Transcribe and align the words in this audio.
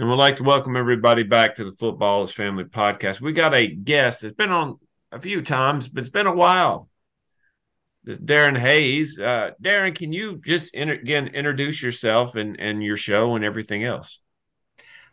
And 0.00 0.08
we'd 0.08 0.16
like 0.16 0.36
to 0.36 0.44
welcome 0.44 0.76
everybody 0.76 1.24
back 1.24 1.56
to 1.56 1.64
the 1.64 1.72
Football 1.72 2.22
is 2.22 2.32
Family 2.32 2.64
podcast. 2.64 3.20
We 3.20 3.34
got 3.34 3.52
a 3.52 3.66
guest 3.66 4.22
that's 4.22 4.32
been 4.32 4.50
on 4.50 4.78
a 5.12 5.20
few 5.20 5.42
times, 5.42 5.88
but 5.88 6.00
it's 6.00 6.08
been 6.08 6.26
a 6.26 6.34
while. 6.34 6.88
Darin 8.24 8.54
Hayes. 8.54 9.20
Uh, 9.20 9.50
Darin, 9.60 9.92
can 9.92 10.10
you 10.14 10.40
just 10.42 10.74
in, 10.74 10.88
again 10.88 11.26
introduce 11.26 11.82
yourself 11.82 12.34
and, 12.34 12.58
and 12.58 12.82
your 12.82 12.96
show 12.96 13.36
and 13.36 13.44
everything 13.44 13.84
else? 13.84 14.20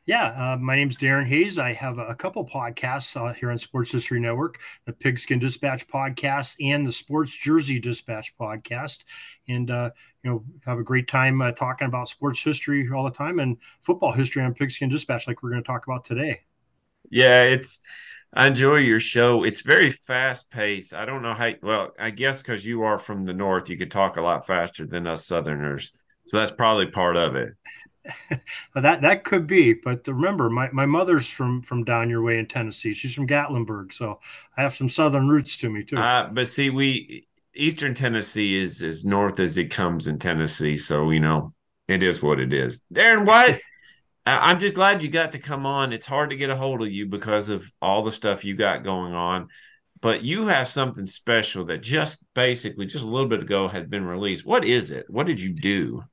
Yeah, 0.06 0.54
uh, 0.54 0.58
my 0.58 0.78
name's 0.78 0.96
Darin 0.96 1.28
Hayes. 1.28 1.60
I 1.60 1.74
have 1.74 1.98
a 1.98 2.16
couple 2.16 2.48
podcasts 2.48 3.14
uh, 3.20 3.34
here 3.34 3.52
on 3.52 3.58
Sports 3.58 3.92
History 3.92 4.22
Network, 4.22 4.58
the 4.86 4.94
Pigskin 4.94 5.38
Dispatch 5.38 5.86
podcast 5.90 6.56
and 6.62 6.88
the 6.88 6.94
Sports 6.94 7.38
Jersey 7.38 7.78
Dispatch 7.78 8.34
podcast. 8.38 9.04
And, 9.50 9.70
uh, 9.70 9.90
you 10.28 10.34
know, 10.34 10.44
have 10.66 10.78
a 10.78 10.84
great 10.84 11.08
time 11.08 11.42
uh, 11.42 11.52
talking 11.54 11.88
about 11.88 12.10
sports 12.10 12.44
history 12.44 12.90
all 12.94 13.06
the 13.06 13.12
time 13.12 13.40
and 13.40 13.56
football 13.82 14.12
history 14.12 14.44
on 14.44 14.54
Pigskin 14.54 14.90
Dispatch, 14.90 15.26
like 15.26 15.42
we're 15.42 15.52
going 15.52 15.64
to 15.64 15.68
talk 15.68 15.88
about 15.88 16.04
today. 16.04 16.42
Yeah, 17.10 17.44
it's, 17.44 17.80
I 18.34 18.48
enjoy 18.48 18.78
your 18.78 19.00
show. 19.00 19.46
It's 19.46 19.62
very 19.62 19.90
fast 19.90 20.50
paced. 20.50 20.94
I 20.94 21.06
don't 21.06 21.22
know 21.22 21.34
how, 21.34 21.52
well, 21.64 21.92
I 21.98 22.10
guess 22.10 22.42
because 22.42 22.66
you 22.66 22.84
are 22.84 23.00
from 23.00 23.24
the 23.24 23.34
North, 23.34 23.70
you 23.70 23.78
could 23.78 23.90
talk 23.90 24.18
a 24.18 24.22
lot 24.22 24.46
faster 24.46 24.86
than 24.86 25.08
us 25.08 25.26
Southerners. 25.26 25.94
So 26.26 26.38
that's 26.38 26.52
probably 26.52 26.88
part 26.88 27.16
of 27.16 27.38
it. 27.38 27.54
that 28.76 29.02
that 29.02 29.24
could 29.26 29.48
be, 29.48 29.74
but 29.74 30.08
remember, 30.08 30.50
my, 30.50 30.70
my 30.72 30.86
mother's 30.86 31.30
from 31.30 31.62
from 31.62 31.84
down 31.84 32.10
your 32.10 32.22
way 32.22 32.40
in 32.40 32.46
Tennessee. 32.46 32.94
She's 32.94 33.14
from 33.14 33.28
Gatlinburg, 33.28 33.92
so 33.92 34.22
I 34.56 34.62
have 34.62 34.74
some 34.74 34.88
southern 34.88 35.28
roots 35.28 35.58
to 35.58 35.70
me 35.70 35.84
too. 35.84 35.98
Uh, 35.98 36.30
but 36.32 36.48
see, 36.48 36.70
we 36.70 37.28
Eastern 37.58 37.94
Tennessee 37.94 38.56
is 38.56 38.82
as 38.84 39.06
north 39.06 39.40
as 39.40 39.58
it 39.58 39.72
comes 39.72 40.08
in 40.08 40.20
Tennessee, 40.20 40.78
so 40.78 41.10
you 41.10 41.20
know 41.20 41.54
it 41.88 42.04
is 42.04 42.22
what 42.22 42.40
it 42.40 42.54
is. 42.54 42.80
Darin, 42.92 43.26
what? 43.26 43.60
I'm 44.26 44.60
just 44.60 44.74
glad 44.74 45.02
you 45.02 45.10
got 45.10 45.32
to 45.32 45.40
come 45.40 45.66
on. 45.66 45.94
It's 45.94 46.06
hard 46.06 46.32
to 46.32 46.36
get 46.36 46.50
a 46.50 46.56
hold 46.56 46.82
of 46.82 46.92
you 46.92 47.06
because 47.06 47.48
of 47.48 47.72
all 47.82 48.04
the 48.04 48.12
stuff 48.12 48.44
you 48.44 48.56
got 48.56 48.84
going 48.84 49.14
on, 49.14 49.48
but 50.02 50.22
you 50.22 50.48
have 50.48 50.68
something 50.68 51.06
special 51.06 51.66
that 51.66 51.82
just 51.82 52.22
basically 52.34 52.88
just 52.88 53.06
a 53.06 53.08
little 53.08 53.30
bit 53.30 53.42
ago 53.42 53.70
had 53.70 53.90
been 53.90 54.06
released. 54.06 54.46
What 54.46 54.66
is 54.66 54.92
it? 54.92 55.10
What 55.10 55.28
did 55.28 55.42
you 55.42 55.54
do? 55.54 56.04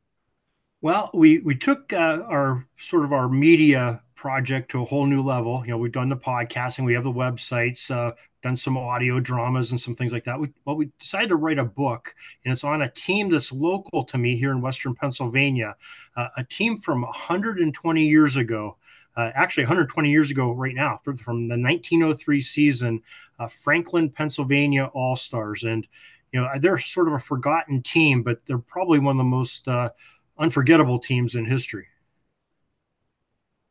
Well, 0.80 1.10
we 1.12 1.38
we 1.38 1.56
took 1.56 1.92
uh, 1.92 2.22
our 2.28 2.68
sort 2.78 3.04
of 3.04 3.12
our 3.12 3.28
media 3.28 4.03
project 4.24 4.70
to 4.70 4.80
a 4.80 4.84
whole 4.86 5.04
new 5.04 5.20
level. 5.20 5.62
You 5.66 5.72
know, 5.72 5.76
we've 5.76 5.92
done 5.92 6.08
the 6.08 6.16
podcasting, 6.16 6.86
we 6.86 6.94
have 6.94 7.04
the 7.04 7.12
websites, 7.12 7.90
uh, 7.90 8.14
done 8.42 8.56
some 8.56 8.78
audio 8.78 9.20
dramas 9.20 9.70
and 9.70 9.78
some 9.78 9.94
things 9.94 10.14
like 10.14 10.24
that. 10.24 10.40
We, 10.40 10.48
well, 10.64 10.76
we 10.76 10.88
decided 10.98 11.28
to 11.28 11.36
write 11.36 11.58
a 11.58 11.64
book, 11.64 12.14
and 12.42 12.50
it's 12.50 12.64
on 12.64 12.80
a 12.80 12.88
team 12.88 13.28
that's 13.28 13.52
local 13.52 14.02
to 14.04 14.16
me 14.16 14.34
here 14.34 14.50
in 14.52 14.62
Western 14.62 14.94
Pennsylvania, 14.94 15.76
uh, 16.16 16.28
a 16.38 16.44
team 16.44 16.78
from 16.78 17.02
120 17.02 18.08
years 18.08 18.36
ago. 18.36 18.78
Uh, 19.14 19.30
actually, 19.34 19.64
120 19.64 20.10
years 20.10 20.30
ago, 20.30 20.52
right 20.52 20.74
now, 20.74 20.98
from, 21.04 21.18
from 21.18 21.46
the 21.48 21.58
1903 21.58 22.40
season, 22.40 23.02
uh, 23.38 23.46
Franklin, 23.46 24.08
Pennsylvania 24.08 24.86
All 24.94 25.16
Stars, 25.16 25.64
and 25.64 25.86
you 26.32 26.40
know 26.40 26.48
they're 26.60 26.78
sort 26.78 27.08
of 27.08 27.12
a 27.12 27.20
forgotten 27.20 27.82
team, 27.82 28.22
but 28.22 28.40
they're 28.46 28.56
probably 28.56 29.00
one 29.00 29.16
of 29.16 29.18
the 29.18 29.24
most 29.24 29.68
uh, 29.68 29.90
unforgettable 30.38 30.98
teams 30.98 31.34
in 31.34 31.44
history. 31.44 31.88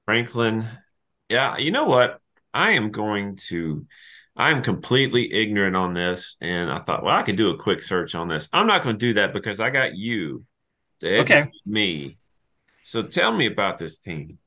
Franklin, 0.05 0.65
yeah, 1.29 1.57
you 1.57 1.71
know 1.71 1.85
what? 1.85 2.19
I 2.53 2.71
am 2.71 2.89
going 2.89 3.37
to. 3.47 3.85
I'm 4.35 4.63
completely 4.63 5.31
ignorant 5.31 5.75
on 5.75 5.93
this, 5.93 6.37
and 6.41 6.71
I 6.71 6.79
thought, 6.79 7.03
well, 7.03 7.15
I 7.15 7.21
could 7.21 7.35
do 7.35 7.51
a 7.51 7.57
quick 7.57 7.83
search 7.83 8.15
on 8.15 8.27
this. 8.27 8.49
I'm 8.51 8.65
not 8.65 8.83
going 8.83 8.95
to 8.95 8.99
do 8.99 9.13
that 9.13 9.31
because 9.31 9.59
I 9.59 9.69
got 9.69 9.95
you 9.95 10.43
to 11.01 11.07
educate 11.07 11.39
okay. 11.39 11.51
me. 11.65 12.17
So 12.81 13.03
tell 13.03 13.31
me 13.31 13.45
about 13.45 13.77
this 13.77 13.99
team. 13.99 14.39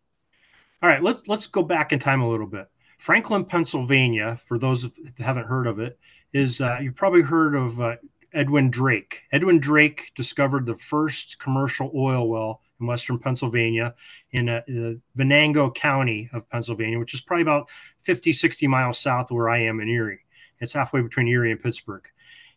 All 0.83 0.91
right, 0.91 1.03
let's 1.03 1.22
let's 1.27 1.47
go 1.47 1.62
back 1.62 1.93
in 1.93 1.99
time 1.99 2.21
a 2.21 2.28
little 2.28 2.47
bit. 2.47 2.69
Franklin, 2.99 3.45
Pennsylvania, 3.45 4.39
for 4.47 4.59
those 4.59 4.83
that 4.83 5.19
haven't 5.19 5.47
heard 5.47 5.66
of 5.66 5.78
it, 5.78 5.99
is 6.33 6.61
uh, 6.61 6.78
you've 6.81 6.97
probably 6.97 7.22
heard 7.22 7.55
of 7.55 7.81
uh, 7.81 7.97
Edwin 8.37 8.71
Drake. 8.71 9.23
Edwin 9.33 9.59
Drake 9.59 10.13
discovered 10.15 10.67
the 10.67 10.77
first 10.77 11.39
commercial 11.39 11.91
oil 11.97 12.29
well 12.29 12.61
in 12.79 12.87
western 12.87 13.19
Pennsylvania 13.19 13.95
in 14.33 14.49
uh, 14.51 14.61
uh, 14.69 14.93
Venango 15.15 15.71
County 15.71 16.29
of 16.33 16.49
Pennsylvania, 16.51 16.99
which 16.99 17.15
is 17.15 17.23
probably 17.23 17.43
about 17.43 17.71
50, 18.01 18.33
60 18.33 18.67
miles 18.67 18.99
south 18.99 19.31
of 19.31 19.37
where 19.37 19.49
I 19.49 19.63
am 19.63 19.81
in 19.81 19.89
Erie. 19.89 20.21
It's 20.61 20.75
halfway 20.75 21.01
between 21.01 21.29
Erie 21.29 21.51
and 21.51 21.63
Pittsburgh. 21.63 22.07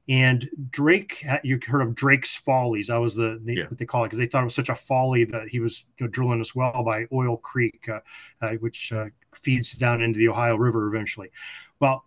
And 0.10 0.50
Drake, 0.72 1.24
you 1.44 1.60
heard 1.66 1.82
of 1.82 1.94
Drake's 1.94 2.36
Follies. 2.36 2.88
That 2.88 2.98
was 2.98 3.16
the, 3.16 3.40
the 3.44 3.56
yeah. 3.58 3.64
what 3.66 3.78
they 3.78 3.86
call 3.86 4.04
it 4.04 4.08
because 4.08 4.18
they 4.18 4.26
thought 4.26 4.42
it 4.42 4.46
was 4.46 4.56
such 4.56 4.70
a 4.70 4.76
folly 4.76 5.24
that 5.26 5.48
he 5.50 5.60
was 5.60 5.86
you 6.00 6.06
know, 6.06 6.10
drilling 6.10 6.40
this 6.40 6.56
well 6.56 6.84
by 6.84 7.06
Oil 7.14 7.38
Creek, 7.38 7.88
uh, 7.88 8.00
uh, 8.42 8.54
which 8.54 8.92
uh, 8.92 9.06
feeds 9.36 9.72
down 9.74 10.02
into 10.02 10.18
the 10.18 10.28
Ohio 10.28 10.56
River 10.56 10.88
eventually. 10.88 11.30
Well, 11.80 12.06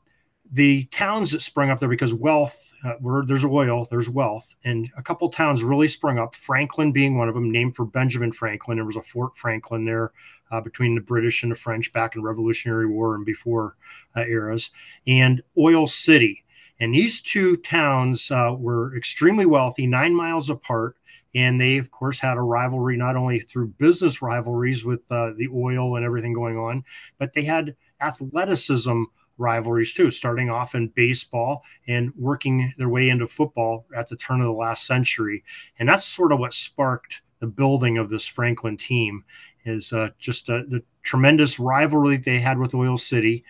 the 0.55 0.85
towns 0.87 1.31
that 1.31 1.41
sprung 1.41 1.71
up 1.71 1.79
there 1.79 1.89
because 1.89 2.13
wealth, 2.13 2.75
uh, 2.85 2.93
where 3.01 3.25
there's 3.25 3.45
oil, 3.45 3.87
there's 3.91 4.11
wealth, 4.11 4.55
and 4.65 4.91
a 4.99 5.03
couple 5.03 5.29
towns 5.31 5.65
really 5.65 5.89
sprung 5.89 6.19
up. 6.19 6.35
Franklin 6.35 6.93
being 6.93 7.17
one 7.17 7.27
of 7.27 7.35
them, 7.35 7.51
named 7.51 7.75
for 7.75 7.87
Benjamin 7.87 8.33
Franklin. 8.33 8.77
There 8.77 8.85
was 8.85 8.97
a 8.97 9.03
Fort 9.03 9.35
Franklin 9.35 9.87
there 9.87 10.13
uh, 10.51 10.61
between 10.61 10.95
the 10.95 11.01
British 11.01 11.43
and 11.43 11.51
the 11.51 11.57
French 11.57 11.91
back 11.95 12.17
in 12.17 12.23
Revolutionary 12.23 12.87
War 12.87 13.15
and 13.15 13.25
before 13.25 13.77
uh, 14.15 14.27
eras, 14.27 14.71
and 15.07 15.43
Oil 15.57 15.87
City. 15.87 16.45
And 16.81 16.93
these 16.93 17.23
two 17.23 17.57
towns 17.57 18.31
uh, 18.31 18.55
were 18.59 18.95
extremely 18.95 19.47
wealthy, 19.47 19.87
nine 19.87 20.15
miles 20.15 20.51
apart. 20.51 20.97
And 21.35 21.59
they, 21.59 21.79
of 21.79 21.91
course, 21.91 22.19
had 22.19 22.37
a 22.37 22.43
rivalry 22.43 22.99
not 22.99 23.17
only 23.17 23.41
through 23.41 23.69
business 23.79 24.21
rivalries 24.21 24.85
with 24.85 25.11
uh, 25.11 25.31
the 25.39 25.49
oil 25.55 25.97
and 25.97 26.05
everything 26.05 26.35
going 26.35 26.59
on, 26.59 26.85
but 27.17 27.33
they 27.33 27.43
had 27.43 27.75
athleticism 28.03 29.05
rivalries 29.39 29.93
too, 29.93 30.11
starting 30.11 30.51
off 30.51 30.75
in 30.75 30.89
baseball 30.89 31.63
and 31.87 32.13
working 32.17 32.73
their 32.79 32.89
way 32.89 33.09
into 33.09 33.27
football 33.27 33.87
at 33.97 34.09
the 34.09 34.17
turn 34.17 34.41
of 34.41 34.47
the 34.47 34.53
last 34.53 34.87
century. 34.87 35.45
And 35.79 35.89
that's 35.89 36.05
sort 36.05 36.33
of 36.33 36.39
what 36.39 36.55
sparked 36.55 37.23
the 37.41 37.47
building 37.47 37.99
of 37.99 38.09
this 38.09 38.27
Franklin 38.27 38.77
team 38.77 39.25
is 39.65 39.93
uh, 39.93 40.11
just 40.19 40.49
uh, 40.49 40.63
the 40.69 40.83
tremendous 41.03 41.59
rivalry 41.59 42.17
they 42.17 42.39
had 42.39 42.59
with 42.59 42.75
Oil 42.75 42.97
City. 42.97 43.45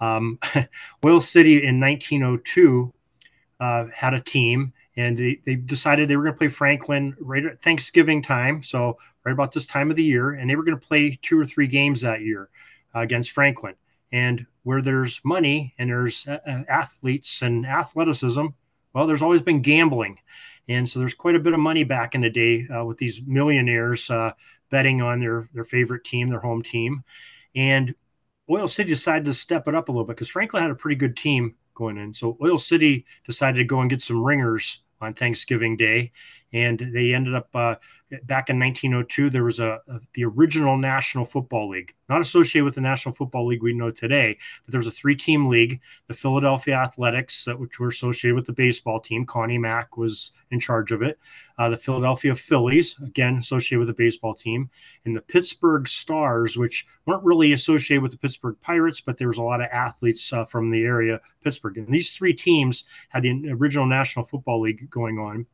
Um, 0.00 0.38
Oil 1.04 1.20
City 1.20 1.62
in 1.62 1.80
1902 1.80 2.92
uh, 3.60 3.86
had 3.94 4.14
a 4.14 4.20
team, 4.20 4.72
and 4.96 5.16
they, 5.16 5.40
they 5.44 5.56
decided 5.56 6.08
they 6.08 6.16
were 6.16 6.24
going 6.24 6.34
to 6.34 6.38
play 6.38 6.48
Franklin 6.48 7.16
right 7.20 7.44
at 7.44 7.60
Thanksgiving 7.60 8.22
time, 8.22 8.62
so 8.62 8.98
right 9.24 9.32
about 9.32 9.52
this 9.52 9.66
time 9.66 9.90
of 9.90 9.96
the 9.96 10.04
year, 10.04 10.32
and 10.32 10.48
they 10.48 10.56
were 10.56 10.64
going 10.64 10.78
to 10.78 10.86
play 10.86 11.18
two 11.22 11.38
or 11.38 11.46
three 11.46 11.66
games 11.66 12.00
that 12.00 12.20
year 12.20 12.48
uh, 12.94 13.00
against 13.00 13.30
Franklin. 13.30 13.74
And 14.14 14.46
where 14.62 14.80
there's 14.80 15.20
money 15.24 15.74
and 15.76 15.90
there's 15.90 16.24
uh, 16.28 16.38
uh, 16.46 16.62
athletes 16.68 17.42
and 17.42 17.66
athleticism, 17.66 18.46
well, 18.92 19.08
there's 19.08 19.22
always 19.22 19.42
been 19.42 19.60
gambling. 19.60 20.20
And 20.68 20.88
so 20.88 21.00
there's 21.00 21.14
quite 21.14 21.34
a 21.34 21.40
bit 21.40 21.52
of 21.52 21.58
money 21.58 21.82
back 21.82 22.14
in 22.14 22.20
the 22.20 22.30
day 22.30 22.68
uh, 22.68 22.84
with 22.84 22.96
these 22.96 23.22
millionaires 23.26 24.08
uh, 24.08 24.30
betting 24.70 25.02
on 25.02 25.18
their, 25.18 25.48
their 25.52 25.64
favorite 25.64 26.04
team, 26.04 26.30
their 26.30 26.38
home 26.38 26.62
team. 26.62 27.02
And 27.56 27.92
Oil 28.48 28.68
City 28.68 28.90
decided 28.90 29.24
to 29.24 29.34
step 29.34 29.66
it 29.66 29.74
up 29.74 29.88
a 29.88 29.92
little 29.92 30.04
bit 30.04 30.14
because 30.14 30.28
Franklin 30.28 30.62
had 30.62 30.70
a 30.70 30.76
pretty 30.76 30.96
good 30.96 31.16
team 31.16 31.56
going 31.74 31.98
in. 31.98 32.14
So 32.14 32.38
Oil 32.40 32.56
City 32.56 33.04
decided 33.26 33.58
to 33.58 33.64
go 33.64 33.80
and 33.80 33.90
get 33.90 34.00
some 34.00 34.22
ringers 34.22 34.84
on 35.00 35.14
Thanksgiving 35.14 35.76
Day, 35.76 36.12
and 36.54 36.78
they 36.78 37.12
ended 37.12 37.34
up 37.34 37.48
uh, 37.54 37.74
back 38.22 38.48
in 38.48 38.60
1902. 38.60 39.28
There 39.28 39.42
was 39.42 39.58
a, 39.58 39.80
a, 39.88 39.98
the 40.14 40.24
original 40.24 40.78
National 40.78 41.24
Football 41.24 41.68
League, 41.68 41.92
not 42.08 42.20
associated 42.20 42.64
with 42.64 42.76
the 42.76 42.80
National 42.80 43.12
Football 43.12 43.48
League 43.48 43.62
we 43.62 43.74
know 43.74 43.90
today, 43.90 44.38
but 44.64 44.70
there 44.72 44.78
was 44.78 44.86
a 44.86 44.92
three-team 44.92 45.48
league: 45.48 45.80
the 46.06 46.14
Philadelphia 46.14 46.76
Athletics, 46.76 47.48
uh, 47.48 47.54
which 47.54 47.80
were 47.80 47.88
associated 47.88 48.36
with 48.36 48.46
the 48.46 48.52
baseball 48.52 49.00
team. 49.00 49.26
Connie 49.26 49.58
Mack 49.58 49.96
was 49.96 50.32
in 50.52 50.60
charge 50.60 50.92
of 50.92 51.02
it. 51.02 51.18
Uh, 51.58 51.68
the 51.68 51.76
Philadelphia 51.76 52.36
Phillies, 52.36 52.96
again 53.04 53.38
associated 53.38 53.80
with 53.80 53.88
the 53.88 54.02
baseball 54.02 54.34
team, 54.34 54.70
and 55.04 55.16
the 55.16 55.22
Pittsburgh 55.22 55.88
Stars, 55.88 56.56
which 56.56 56.86
weren't 57.06 57.24
really 57.24 57.52
associated 57.52 58.02
with 58.02 58.12
the 58.12 58.18
Pittsburgh 58.18 58.56
Pirates, 58.60 59.00
but 59.00 59.18
there 59.18 59.28
was 59.28 59.38
a 59.38 59.42
lot 59.42 59.60
of 59.60 59.68
athletes 59.72 60.32
uh, 60.32 60.44
from 60.44 60.70
the 60.70 60.84
area, 60.84 61.20
Pittsburgh. 61.42 61.78
And 61.78 61.88
these 61.88 62.14
three 62.14 62.32
teams 62.32 62.84
had 63.08 63.24
the 63.24 63.50
original 63.50 63.86
National 63.86 64.24
Football 64.24 64.60
League 64.60 64.88
going 64.88 65.18
on. 65.18 65.46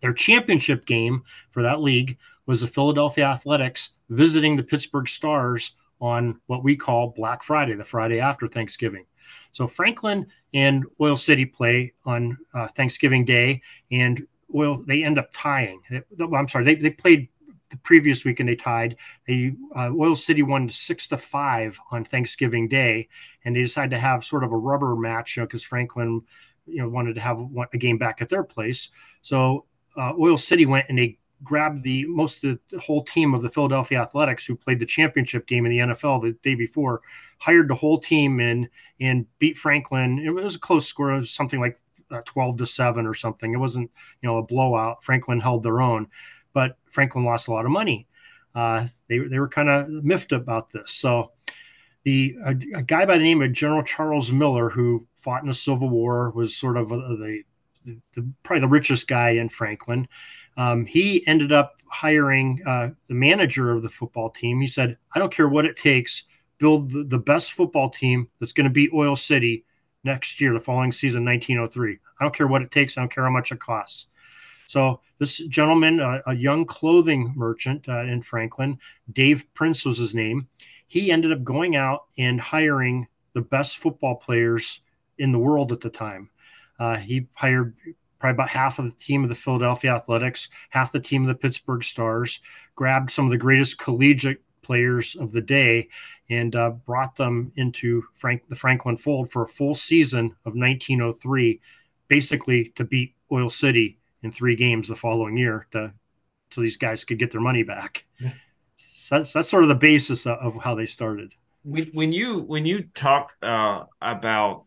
Their 0.00 0.12
championship 0.12 0.86
game 0.86 1.22
for 1.50 1.62
that 1.62 1.80
league 1.80 2.18
was 2.46 2.60
the 2.60 2.66
Philadelphia 2.66 3.26
Athletics 3.26 3.92
visiting 4.08 4.56
the 4.56 4.62
Pittsburgh 4.62 5.08
Stars 5.08 5.76
on 6.00 6.40
what 6.46 6.64
we 6.64 6.76
call 6.76 7.08
Black 7.08 7.42
Friday, 7.42 7.74
the 7.74 7.84
Friday 7.84 8.20
after 8.20 8.48
Thanksgiving. 8.48 9.04
So 9.52 9.66
Franklin 9.66 10.26
and 10.54 10.84
Oil 11.00 11.16
City 11.16 11.44
play 11.44 11.92
on 12.04 12.38
uh, 12.54 12.68
Thanksgiving 12.68 13.24
Day, 13.24 13.60
and 13.90 14.26
Oil 14.54 14.82
they 14.86 15.04
end 15.04 15.18
up 15.18 15.28
tying. 15.34 15.80
I'm 16.20 16.48
sorry, 16.48 16.64
they, 16.64 16.74
they 16.76 16.90
played 16.90 17.28
the 17.70 17.76
previous 17.78 18.24
week 18.24 18.40
and 18.40 18.48
they 18.48 18.56
tied. 18.56 18.96
They 19.26 19.54
uh, 19.74 19.90
Oil 19.94 20.14
City 20.14 20.42
won 20.42 20.68
six 20.70 21.08
to 21.08 21.18
five 21.18 21.78
on 21.90 22.04
Thanksgiving 22.04 22.68
Day, 22.68 23.08
and 23.44 23.54
they 23.54 23.62
decided 23.62 23.90
to 23.90 23.98
have 23.98 24.24
sort 24.24 24.44
of 24.44 24.52
a 24.52 24.56
rubber 24.56 24.96
match, 24.96 25.36
you 25.36 25.42
know, 25.42 25.46
because 25.46 25.62
Franklin, 25.62 26.22
you 26.66 26.78
know, 26.78 26.88
wanted 26.88 27.14
to 27.16 27.20
have 27.20 27.40
a 27.72 27.78
game 27.78 27.98
back 27.98 28.22
at 28.22 28.28
their 28.28 28.44
place. 28.44 28.90
So 29.20 29.66
uh, 29.98 30.12
Oil 30.18 30.38
City 30.38 30.64
went 30.64 30.86
and 30.88 30.98
they 30.98 31.18
grabbed 31.44 31.82
the 31.82 32.04
most 32.06 32.42
of 32.44 32.58
the 32.70 32.80
whole 32.80 33.04
team 33.04 33.34
of 33.34 33.42
the 33.42 33.50
Philadelphia 33.50 34.00
Athletics 34.00 34.44
who 34.44 34.56
played 34.56 34.80
the 34.80 34.86
championship 34.86 35.46
game 35.46 35.66
in 35.66 35.72
the 35.72 35.78
NFL 35.78 36.22
the 36.22 36.32
day 36.42 36.54
before, 36.54 37.02
hired 37.38 37.68
the 37.68 37.74
whole 37.74 37.98
team 37.98 38.40
in 38.40 38.68
and 39.00 39.26
beat 39.38 39.56
Franklin. 39.56 40.18
It 40.18 40.30
was 40.30 40.56
a 40.56 40.60
close 40.60 40.86
score, 40.86 41.12
it 41.12 41.18
was 41.18 41.30
something 41.30 41.60
like 41.60 41.78
uh, 42.10 42.22
12 42.24 42.58
to 42.58 42.66
7 42.66 43.06
or 43.06 43.14
something. 43.14 43.52
It 43.52 43.58
wasn't, 43.58 43.90
you 44.22 44.28
know, 44.28 44.38
a 44.38 44.42
blowout. 44.42 45.04
Franklin 45.04 45.40
held 45.40 45.62
their 45.62 45.80
own, 45.80 46.08
but 46.52 46.76
Franklin 46.86 47.24
lost 47.24 47.48
a 47.48 47.52
lot 47.52 47.64
of 47.64 47.70
money. 47.70 48.06
Uh, 48.54 48.86
they, 49.08 49.18
they 49.18 49.38
were 49.38 49.48
kind 49.48 49.68
of 49.68 49.88
miffed 49.88 50.32
about 50.32 50.70
this. 50.70 50.90
So 50.92 51.32
the 52.04 52.36
a, 52.44 52.50
a, 52.78 52.82
guy 52.82 53.04
by 53.04 53.18
the 53.18 53.24
name 53.24 53.42
of 53.42 53.52
General 53.52 53.82
Charles 53.82 54.32
Miller, 54.32 54.70
who 54.70 55.06
fought 55.16 55.42
in 55.42 55.48
the 55.48 55.54
Civil 55.54 55.90
War, 55.90 56.30
was 56.30 56.56
sort 56.56 56.76
of 56.76 56.88
the, 56.88 57.42
the, 57.88 58.00
the 58.20 58.32
probably 58.42 58.60
the 58.60 58.68
richest 58.68 59.08
guy 59.08 59.30
in 59.30 59.48
Franklin. 59.48 60.06
Um, 60.56 60.84
he 60.84 61.26
ended 61.26 61.52
up 61.52 61.80
hiring 61.86 62.62
uh, 62.66 62.90
the 63.08 63.14
manager 63.14 63.70
of 63.70 63.82
the 63.82 63.88
football 63.88 64.30
team. 64.30 64.60
He 64.60 64.66
said, 64.66 64.98
I 65.14 65.18
don't 65.18 65.32
care 65.32 65.48
what 65.48 65.64
it 65.64 65.76
takes, 65.76 66.24
build 66.58 66.90
the, 66.90 67.04
the 67.04 67.18
best 67.18 67.52
football 67.52 67.90
team 67.90 68.28
that's 68.40 68.52
going 68.52 68.64
to 68.64 68.70
beat 68.70 68.90
Oil 68.92 69.16
City 69.16 69.64
next 70.04 70.40
year, 70.40 70.52
the 70.52 70.60
following 70.60 70.92
season, 70.92 71.24
1903. 71.24 71.98
I 72.20 72.24
don't 72.24 72.34
care 72.34 72.46
what 72.46 72.62
it 72.62 72.70
takes, 72.70 72.96
I 72.96 73.02
don't 73.02 73.12
care 73.12 73.24
how 73.24 73.30
much 73.30 73.52
it 73.52 73.60
costs. 73.60 74.08
So, 74.66 75.00
this 75.18 75.38
gentleman, 75.38 75.98
a 75.98 76.34
young 76.36 76.64
clothing 76.64 77.32
merchant 77.34 77.88
uh, 77.88 78.04
in 78.04 78.22
Franklin, 78.22 78.78
Dave 79.12 79.46
Prince 79.54 79.84
was 79.84 79.98
his 79.98 80.14
name, 80.14 80.46
he 80.86 81.10
ended 81.10 81.32
up 81.32 81.42
going 81.42 81.74
out 81.74 82.04
and 82.18 82.40
hiring 82.40 83.08
the 83.32 83.40
best 83.40 83.78
football 83.78 84.16
players 84.16 84.80
in 85.18 85.32
the 85.32 85.38
world 85.38 85.72
at 85.72 85.80
the 85.80 85.90
time. 85.90 86.30
Uh, 86.78 86.96
he 86.96 87.26
hired 87.34 87.74
probably 88.18 88.34
about 88.34 88.48
half 88.48 88.78
of 88.78 88.84
the 88.84 88.96
team 88.96 89.22
of 89.22 89.28
the 89.28 89.34
Philadelphia 89.34 89.94
Athletics, 89.94 90.48
half 90.70 90.92
the 90.92 91.00
team 91.00 91.22
of 91.22 91.28
the 91.28 91.34
Pittsburgh 91.34 91.84
Stars, 91.84 92.40
grabbed 92.74 93.10
some 93.10 93.24
of 93.24 93.30
the 93.30 93.38
greatest 93.38 93.78
collegiate 93.78 94.42
players 94.62 95.16
of 95.16 95.32
the 95.32 95.40
day 95.40 95.88
and 96.30 96.54
uh, 96.56 96.70
brought 96.70 97.16
them 97.16 97.52
into 97.56 98.02
Frank 98.14 98.42
the 98.48 98.56
Franklin 98.56 98.96
fold 98.96 99.30
for 99.30 99.42
a 99.42 99.48
full 99.48 99.74
season 99.74 100.26
of 100.44 100.54
1903, 100.54 101.60
basically 102.08 102.70
to 102.74 102.84
beat 102.84 103.14
Oil 103.32 103.50
City 103.50 103.98
in 104.22 104.30
three 104.30 104.56
games 104.56 104.88
the 104.88 104.96
following 104.96 105.36
year 105.36 105.66
to 105.72 105.92
so 106.50 106.60
these 106.60 106.76
guys 106.76 107.04
could 107.04 107.18
get 107.18 107.30
their 107.30 107.40
money 107.40 107.62
back. 107.62 108.04
Yeah. 108.18 108.32
So 108.76 109.16
that's 109.16 109.32
that's 109.32 109.48
sort 109.48 109.64
of 109.64 109.68
the 109.68 109.74
basis 109.74 110.26
of, 110.26 110.38
of 110.38 110.62
how 110.62 110.74
they 110.74 110.86
started. 110.86 111.32
When, 111.62 111.86
when 111.92 112.12
you 112.12 112.40
when 112.40 112.64
you 112.64 112.82
talk 112.94 113.32
uh, 113.42 113.84
about 114.00 114.64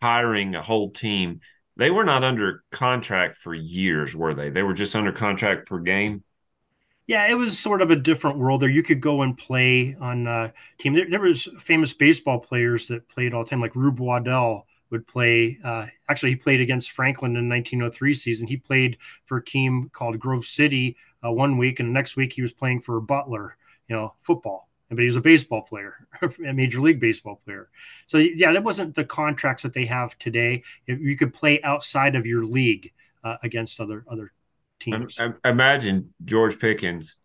hiring 0.00 0.54
a 0.54 0.62
whole 0.62 0.90
team, 0.90 1.40
they 1.76 1.90
were 1.90 2.04
not 2.04 2.24
under 2.24 2.64
contract 2.70 3.36
for 3.36 3.54
years, 3.54 4.14
were 4.14 4.34
they? 4.34 4.50
They 4.50 4.62
were 4.62 4.74
just 4.74 4.94
under 4.94 5.12
contract 5.12 5.68
per 5.68 5.78
game. 5.78 6.22
Yeah, 7.06 7.26
it 7.28 7.34
was 7.34 7.58
sort 7.58 7.82
of 7.82 7.90
a 7.90 7.96
different 7.96 8.38
world 8.38 8.62
there. 8.62 8.68
You 8.68 8.82
could 8.82 9.00
go 9.00 9.22
and 9.22 9.36
play 9.36 9.96
on 10.00 10.26
a 10.26 10.52
team. 10.78 10.94
There, 10.94 11.08
there 11.10 11.20
was 11.20 11.48
famous 11.58 11.92
baseball 11.92 12.38
players 12.38 12.86
that 12.88 13.08
played 13.08 13.34
all 13.34 13.42
the 13.42 13.50
time, 13.50 13.60
like 13.60 13.74
Rube 13.74 14.00
Waddell 14.00 14.66
would 14.90 15.06
play. 15.06 15.58
Uh, 15.64 15.86
actually, 16.08 16.30
he 16.30 16.36
played 16.36 16.60
against 16.60 16.92
Franklin 16.92 17.36
in 17.36 17.48
1903 17.48 18.14
season. 18.14 18.46
He 18.46 18.56
played 18.56 18.98
for 19.24 19.38
a 19.38 19.44
team 19.44 19.90
called 19.92 20.20
Grove 20.20 20.44
City 20.44 20.96
uh, 21.24 21.32
one 21.32 21.58
week, 21.58 21.80
and 21.80 21.88
the 21.88 21.92
next 21.92 22.16
week 22.16 22.32
he 22.32 22.42
was 22.42 22.52
playing 22.52 22.80
for 22.80 23.00
Butler. 23.00 23.56
You 23.88 23.96
know, 23.96 24.14
football 24.20 24.68
but 24.96 25.00
he 25.00 25.06
was 25.06 25.16
a 25.16 25.20
baseball 25.20 25.62
player, 25.62 26.06
a 26.46 26.52
major 26.52 26.80
league 26.80 27.00
baseball 27.00 27.36
player. 27.36 27.68
So 28.06 28.18
yeah, 28.18 28.52
that 28.52 28.64
wasn't 28.64 28.94
the 28.94 29.04
contracts 29.04 29.62
that 29.62 29.72
they 29.72 29.86
have 29.86 30.18
today. 30.18 30.62
You 30.86 31.16
could 31.16 31.32
play 31.32 31.62
outside 31.62 32.16
of 32.16 32.26
your 32.26 32.44
league 32.44 32.92
uh, 33.24 33.36
against 33.42 33.80
other 33.80 34.04
other 34.10 34.32
teams. 34.80 35.18
I, 35.18 35.32
I 35.44 35.50
imagine 35.50 36.12
George 36.24 36.58
Pickens 36.58 37.16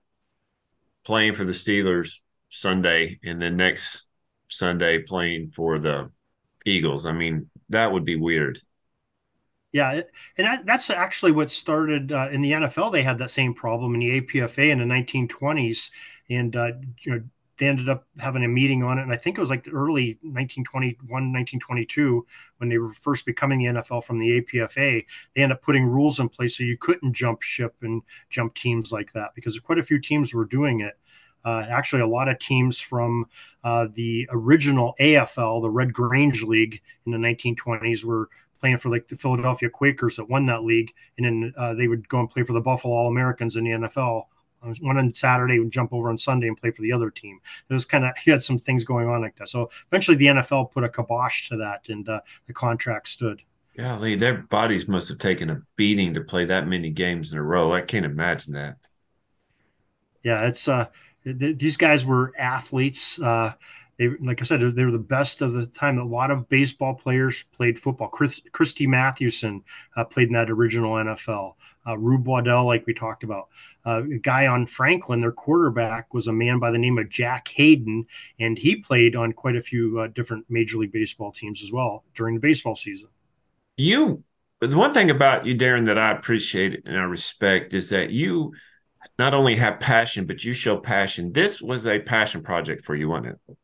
playing 1.04 1.34
for 1.34 1.44
the 1.44 1.54
Steelers 1.54 2.20
Sunday, 2.50 3.20
and 3.24 3.42
then 3.42 3.58
next 3.58 4.08
Sunday 4.50 5.00
playing 5.00 5.50
for 5.50 5.80
the 5.80 6.12
Eagles. 6.66 7.06
I 7.06 7.12
mean, 7.12 7.50
that 7.70 7.92
would 7.92 8.06
be 8.06 8.16
weird. 8.16 8.60
Yeah, 9.74 10.02
and 10.38 10.66
that's 10.66 10.90
actually 10.90 11.34
what 11.34 11.52
started 11.52 12.12
uh, 12.12 12.30
in 12.32 12.42
the 12.42 12.54
NFL. 12.54 12.92
They 12.92 13.04
had 13.04 13.20
that 13.20 13.32
same 13.32 13.54
problem 13.54 13.94
in 13.94 14.00
the 14.00 14.22
APFA 14.22 14.70
in 14.70 14.80
the 14.80 14.86
1920s, 14.86 15.92
and 16.30 16.56
uh, 16.56 16.72
you 17.02 17.12
know, 17.12 17.24
they 17.58 17.68
ended 17.68 17.90
up 17.90 18.06
having 18.20 18.44
a 18.44 18.48
meeting 18.48 18.84
on 18.84 19.00
it. 19.00 19.04
And 19.04 19.12
I 19.12 19.18
think 19.18 19.38
it 19.38 19.42
was 19.42 19.50
like 19.50 19.64
the 19.64 19.72
early 19.72 20.20
1921, 20.22 21.08
1922, 21.08 22.26
when 22.58 22.70
they 22.70 22.78
were 22.78 22.92
first 22.92 23.26
becoming 23.26 23.60
the 23.60 23.82
NFL 23.82 24.04
from 24.04 24.20
the 24.20 24.42
APFA. 24.42 25.06
They 25.36 25.42
ended 25.42 25.58
up 25.58 25.62
putting 25.62 25.86
rules 25.86 26.20
in 26.20 26.30
place 26.30 26.58
so 26.58 26.64
you 26.64 26.78
couldn't 26.78 27.14
jump 27.14 27.42
ship 27.42 27.76
and 27.82 28.02
jump 28.30 28.56
teams 28.56 28.92
like 28.92 29.12
that 29.14 29.32
because 29.36 29.60
quite 29.60 29.80
a 29.80 29.84
few 29.84 30.00
teams 30.00 30.34
were 30.34 30.46
doing 30.46 30.82
it. 30.82 30.98
Uh, 31.46 31.66
actually, 31.70 32.02
a 32.02 32.08
lot 32.08 32.28
of 32.28 32.38
teams 32.40 32.80
from 32.80 33.26
uh, 33.64 33.88
the 33.94 34.28
original 34.32 34.96
AFL, 35.00 35.62
the 35.62 35.70
Red 35.70 35.94
Grange 35.94 36.44
League 36.44 36.82
in 37.06 37.12
the 37.12 37.18
1920s, 37.18 38.04
were 38.04 38.30
playing 38.60 38.78
for 38.78 38.90
like 38.90 39.08
the 39.08 39.16
Philadelphia 39.16 39.70
Quakers 39.70 40.18
that 40.18 40.30
won 40.30 40.46
that 40.48 40.64
league, 40.64 40.92
and 41.18 41.26
then 41.26 41.54
uh, 41.56 41.74
they 41.74 41.88
would 41.88 42.08
go 42.10 42.20
and 42.20 42.30
play 42.30 42.44
for 42.44 42.54
the 42.54 42.60
Buffalo 42.60 42.94
All 42.94 43.08
Americans 43.08 43.56
in 43.56 43.64
the 43.64 43.72
NFL 43.72 44.24
one 44.62 44.98
on 44.98 45.14
Saturday 45.14 45.60
would 45.60 45.72
jump 45.72 45.94
over 45.94 46.10
on 46.10 46.18
Sunday 46.18 46.48
and 46.48 46.58
play 46.58 46.72
for 46.72 46.82
the 46.82 46.92
other 46.92 47.10
team. 47.10 47.40
It 47.70 47.74
was 47.74 47.86
kind 47.86 48.06
of 48.06 48.18
he 48.18 48.32
had 48.32 48.42
some 48.42 48.58
things 48.58 48.84
going 48.84 49.08
on 49.08 49.22
like 49.22 49.36
that. 49.38 49.50
So 49.50 49.70
eventually, 49.92 50.18
the 50.18 50.28
NFL 50.28 50.72
put 50.72 50.84
a 50.84 50.90
kibosh 50.90 51.50
to 51.50 51.58
that, 51.58 51.90
and 51.90 52.08
uh, 52.08 52.22
the 52.48 52.54
contract 52.54 53.08
stood. 53.08 53.42
Golly, 53.78 54.16
their 54.16 54.40
bodies 54.40 54.88
must 54.88 55.08
have 55.10 55.20
taken 55.20 55.52
a 55.52 55.62
beating 55.76 56.14
to 56.16 56.22
play 56.22 56.46
that 56.46 56.68
many 56.68 56.90
games 56.90 57.32
in 57.32 57.38
a 57.38 57.44
row. 57.44 57.74
I 57.74 57.82
can't 57.82 58.06
imagine 58.06 58.54
that. 58.54 58.78
Yeah, 60.24 60.48
it's 60.48 60.68
uh, 60.68 60.88
th- 61.34 61.58
these 61.58 61.78
guys 61.78 62.06
were 62.06 62.34
athletes. 62.38 63.22
Uh, 63.22 63.54
they, 63.98 64.10
like 64.22 64.42
I 64.42 64.46
said, 64.46 64.62
they 64.62 64.84
were 64.84 64.92
the 64.92 65.00
best 65.00 65.42
of 65.42 65.54
the 65.54 65.66
time. 65.66 65.98
A 65.98 66.04
lot 66.04 66.30
of 66.30 66.48
baseball 66.50 66.94
players 66.94 67.44
played 67.52 67.80
football. 67.80 68.10
Chris, 68.10 68.42
Christy 68.52 68.86
Mathewson 68.86 69.64
uh, 69.96 70.06
played 70.06 70.28
in 70.28 70.34
that 70.34 70.52
original 70.52 70.94
NFL. 70.94 71.56
Uh, 71.88 71.98
Rube 71.98 72.28
Waddell, 72.28 72.66
like 72.66 72.86
we 72.86 72.94
talked 72.94 73.24
about. 73.24 73.48
Uh, 73.86 74.04
a 74.04 74.18
guy 74.20 74.46
on 74.46 74.68
Franklin, 74.68 75.22
their 75.22 75.32
quarterback, 75.32 76.14
was 76.14 76.28
a 76.28 76.34
man 76.34 76.60
by 76.60 76.70
the 76.70 76.78
name 76.78 77.00
of 77.00 77.10
Jack 77.10 77.48
Hayden, 77.48 78.06
and 78.40 78.58
he 78.58 78.76
played 78.76 79.16
on 79.16 79.34
quite 79.34 79.56
a 79.56 79.62
few 79.62 80.00
uh, 80.00 80.08
different 80.08 80.46
Major 80.48 80.78
League 80.78 80.92
Baseball 80.92 81.32
teams 81.32 81.64
as 81.64 81.72
well 81.72 82.04
during 82.14 82.36
the 82.36 82.42
baseball 82.42 82.76
season. 82.76 83.10
You, 83.78 84.24
the 84.62 84.78
one 84.78 84.92
thing 84.92 85.10
about 85.10 85.48
you, 85.48 85.56
Darin, 85.56 85.86
that 85.86 85.98
I 85.98 86.12
appreciate 86.12 86.84
and 86.86 86.98
I 86.98 87.04
respect 87.04 87.74
is 87.74 87.90
that 87.90 88.12
you 88.12 88.54
not 89.20 89.34
only 89.34 89.56
have 89.56 89.80
passion, 89.80 90.26
but 90.26 90.44
you 90.44 90.54
show 90.54 90.78
passion. 90.78 91.34
This 91.34 91.62
was 91.62 91.88
a 91.88 92.00
passion 92.00 92.42
project 92.42 92.86
for 92.86 92.96
you, 92.96 93.10
wasn't 93.10 93.40
it? 93.48 93.58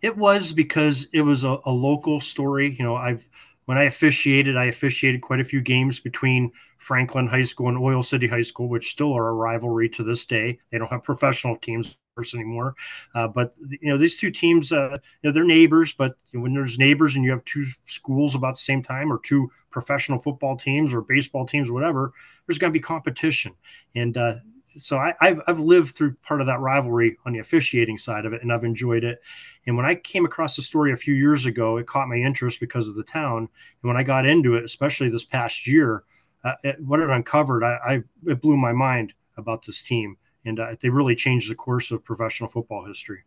It 0.00 0.16
was 0.16 0.52
because 0.52 1.08
it 1.12 1.22
was 1.22 1.44
a, 1.44 1.58
a 1.64 1.70
local 1.70 2.20
story. 2.20 2.74
You 2.74 2.84
know, 2.84 2.96
I've 2.96 3.28
when 3.66 3.78
I 3.78 3.84
officiated, 3.84 4.56
I 4.56 4.64
officiated 4.64 5.22
quite 5.22 5.40
a 5.40 5.44
few 5.44 5.60
games 5.60 6.00
between 6.00 6.50
Franklin 6.78 7.28
High 7.28 7.44
School 7.44 7.68
and 7.68 7.78
Oil 7.78 8.02
City 8.02 8.26
High 8.26 8.42
School, 8.42 8.68
which 8.68 8.90
still 8.90 9.12
are 9.12 9.28
a 9.28 9.32
rivalry 9.32 9.88
to 9.90 10.02
this 10.02 10.26
day. 10.26 10.58
They 10.70 10.78
don't 10.78 10.90
have 10.90 11.04
professional 11.04 11.56
teams 11.56 11.96
anymore, 12.34 12.74
uh, 13.14 13.26
but 13.26 13.54
you 13.80 13.88
know 13.88 13.96
these 13.96 14.18
two 14.18 14.30
teams, 14.30 14.70
uh, 14.70 14.90
you 14.90 14.98
know, 15.22 15.32
they're 15.32 15.44
neighbors. 15.44 15.92
But 15.92 16.16
when 16.32 16.52
there's 16.54 16.78
neighbors 16.78 17.16
and 17.16 17.24
you 17.24 17.30
have 17.30 17.44
two 17.44 17.64
schools 17.86 18.34
about 18.34 18.54
the 18.54 18.60
same 18.60 18.82
time, 18.82 19.12
or 19.12 19.18
two 19.20 19.50
professional 19.70 20.18
football 20.18 20.56
teams 20.56 20.92
or 20.92 21.00
baseball 21.00 21.46
teams, 21.46 21.68
or 21.68 21.72
whatever, 21.72 22.12
there's 22.46 22.58
going 22.58 22.72
to 22.72 22.78
be 22.78 22.82
competition. 22.82 23.54
And 23.94 24.16
uh, 24.16 24.34
so 24.76 24.98
I, 24.98 25.14
have 25.20 25.40
I've 25.46 25.60
lived 25.60 25.90
through 25.94 26.14
part 26.16 26.40
of 26.40 26.46
that 26.46 26.60
rivalry 26.60 27.18
on 27.26 27.32
the 27.32 27.38
officiating 27.38 27.98
side 27.98 28.24
of 28.24 28.32
it, 28.32 28.42
and 28.42 28.52
I've 28.52 28.64
enjoyed 28.64 29.04
it. 29.04 29.20
And 29.66 29.76
when 29.76 29.86
I 29.86 29.94
came 29.94 30.24
across 30.24 30.56
the 30.56 30.62
story 30.62 30.92
a 30.92 30.96
few 30.96 31.14
years 31.14 31.46
ago, 31.46 31.76
it 31.76 31.86
caught 31.86 32.08
my 32.08 32.16
interest 32.16 32.60
because 32.60 32.88
of 32.88 32.94
the 32.94 33.04
town. 33.04 33.38
And 33.38 33.48
when 33.88 33.96
I 33.96 34.02
got 34.02 34.26
into 34.26 34.54
it, 34.54 34.64
especially 34.64 35.08
this 35.08 35.24
past 35.24 35.66
year, 35.66 36.04
uh, 36.44 36.54
it, 36.64 36.80
what 36.80 37.00
it 37.00 37.10
uncovered, 37.10 37.62
I, 37.62 37.78
I, 37.84 38.02
it 38.26 38.40
blew 38.40 38.56
my 38.56 38.72
mind 38.72 39.14
about 39.36 39.64
this 39.64 39.82
team, 39.82 40.16
and 40.44 40.58
uh, 40.58 40.74
they 40.80 40.88
really 40.88 41.14
changed 41.14 41.50
the 41.50 41.54
course 41.54 41.90
of 41.90 42.04
professional 42.04 42.50
football 42.50 42.84
history. 42.86 43.20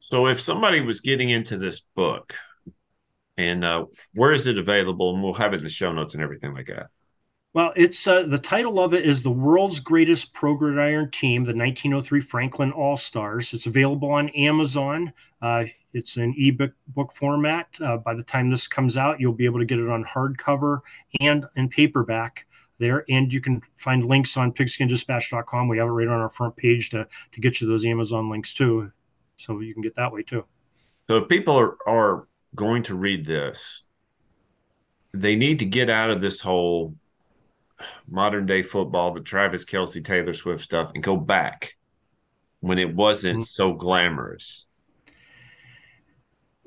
So, 0.00 0.26
if 0.26 0.40
somebody 0.40 0.80
was 0.80 1.00
getting 1.00 1.30
into 1.30 1.58
this 1.58 1.80
book, 1.80 2.34
and 3.36 3.64
uh, 3.64 3.86
where 4.14 4.32
is 4.32 4.46
it 4.46 4.58
available? 4.58 5.14
And 5.14 5.22
we'll 5.22 5.34
have 5.34 5.54
it 5.54 5.58
in 5.58 5.64
the 5.64 5.70
show 5.70 5.92
notes 5.92 6.14
and 6.14 6.22
everything 6.22 6.52
like 6.52 6.66
that. 6.66 6.88
Well, 7.52 7.72
it's 7.74 8.06
uh, 8.06 8.22
the 8.22 8.38
title 8.38 8.78
of 8.78 8.94
it 8.94 9.04
is 9.04 9.22
the 9.22 9.30
world's 9.30 9.80
greatest 9.80 10.32
pro 10.32 10.54
gridiron 10.54 11.10
team, 11.10 11.42
the 11.42 11.52
1903 11.52 12.20
Franklin 12.20 12.70
All 12.70 12.96
Stars. 12.96 13.52
It's 13.52 13.66
available 13.66 14.12
on 14.12 14.28
Amazon. 14.30 15.12
Uh, 15.42 15.64
it's 15.92 16.16
an 16.16 16.32
ebook 16.38 16.72
book 16.88 17.12
format. 17.12 17.66
Uh, 17.80 17.96
by 17.96 18.14
the 18.14 18.22
time 18.22 18.50
this 18.50 18.68
comes 18.68 18.96
out, 18.96 19.18
you'll 19.18 19.32
be 19.32 19.46
able 19.46 19.58
to 19.58 19.64
get 19.64 19.80
it 19.80 19.88
on 19.88 20.04
hardcover 20.04 20.80
and 21.18 21.44
in 21.56 21.68
paperback 21.68 22.46
there. 22.78 23.04
And 23.08 23.32
you 23.32 23.40
can 23.40 23.62
find 23.74 24.06
links 24.06 24.36
on 24.36 24.52
pigskindispatch.com. 24.52 25.66
We 25.66 25.78
have 25.78 25.88
it 25.88 25.92
right 25.92 26.06
on 26.06 26.20
our 26.20 26.30
front 26.30 26.54
page 26.56 26.90
to 26.90 27.08
to 27.32 27.40
get 27.40 27.60
you 27.60 27.66
those 27.66 27.84
Amazon 27.84 28.30
links 28.30 28.54
too, 28.54 28.92
so 29.36 29.58
you 29.58 29.74
can 29.74 29.82
get 29.82 29.96
that 29.96 30.12
way 30.12 30.22
too. 30.22 30.44
So 31.08 31.16
if 31.16 31.28
people 31.28 31.58
are, 31.58 31.76
are 31.84 32.28
going 32.54 32.84
to 32.84 32.94
read 32.94 33.24
this, 33.24 33.82
they 35.12 35.34
need 35.34 35.58
to 35.58 35.64
get 35.64 35.90
out 35.90 36.10
of 36.10 36.20
this 36.20 36.40
whole 36.40 36.94
modern 38.08 38.46
day 38.46 38.62
football, 38.62 39.12
the 39.12 39.20
Travis 39.20 39.64
Kelce, 39.64 40.04
Taylor 40.04 40.34
Swift 40.34 40.62
stuff, 40.62 40.90
and 40.94 41.02
go 41.02 41.16
back 41.16 41.76
when 42.60 42.78
it 42.78 42.94
wasn't 42.94 43.38
mm-hmm. 43.38 43.44
so 43.44 43.72
glamorous. 43.72 44.66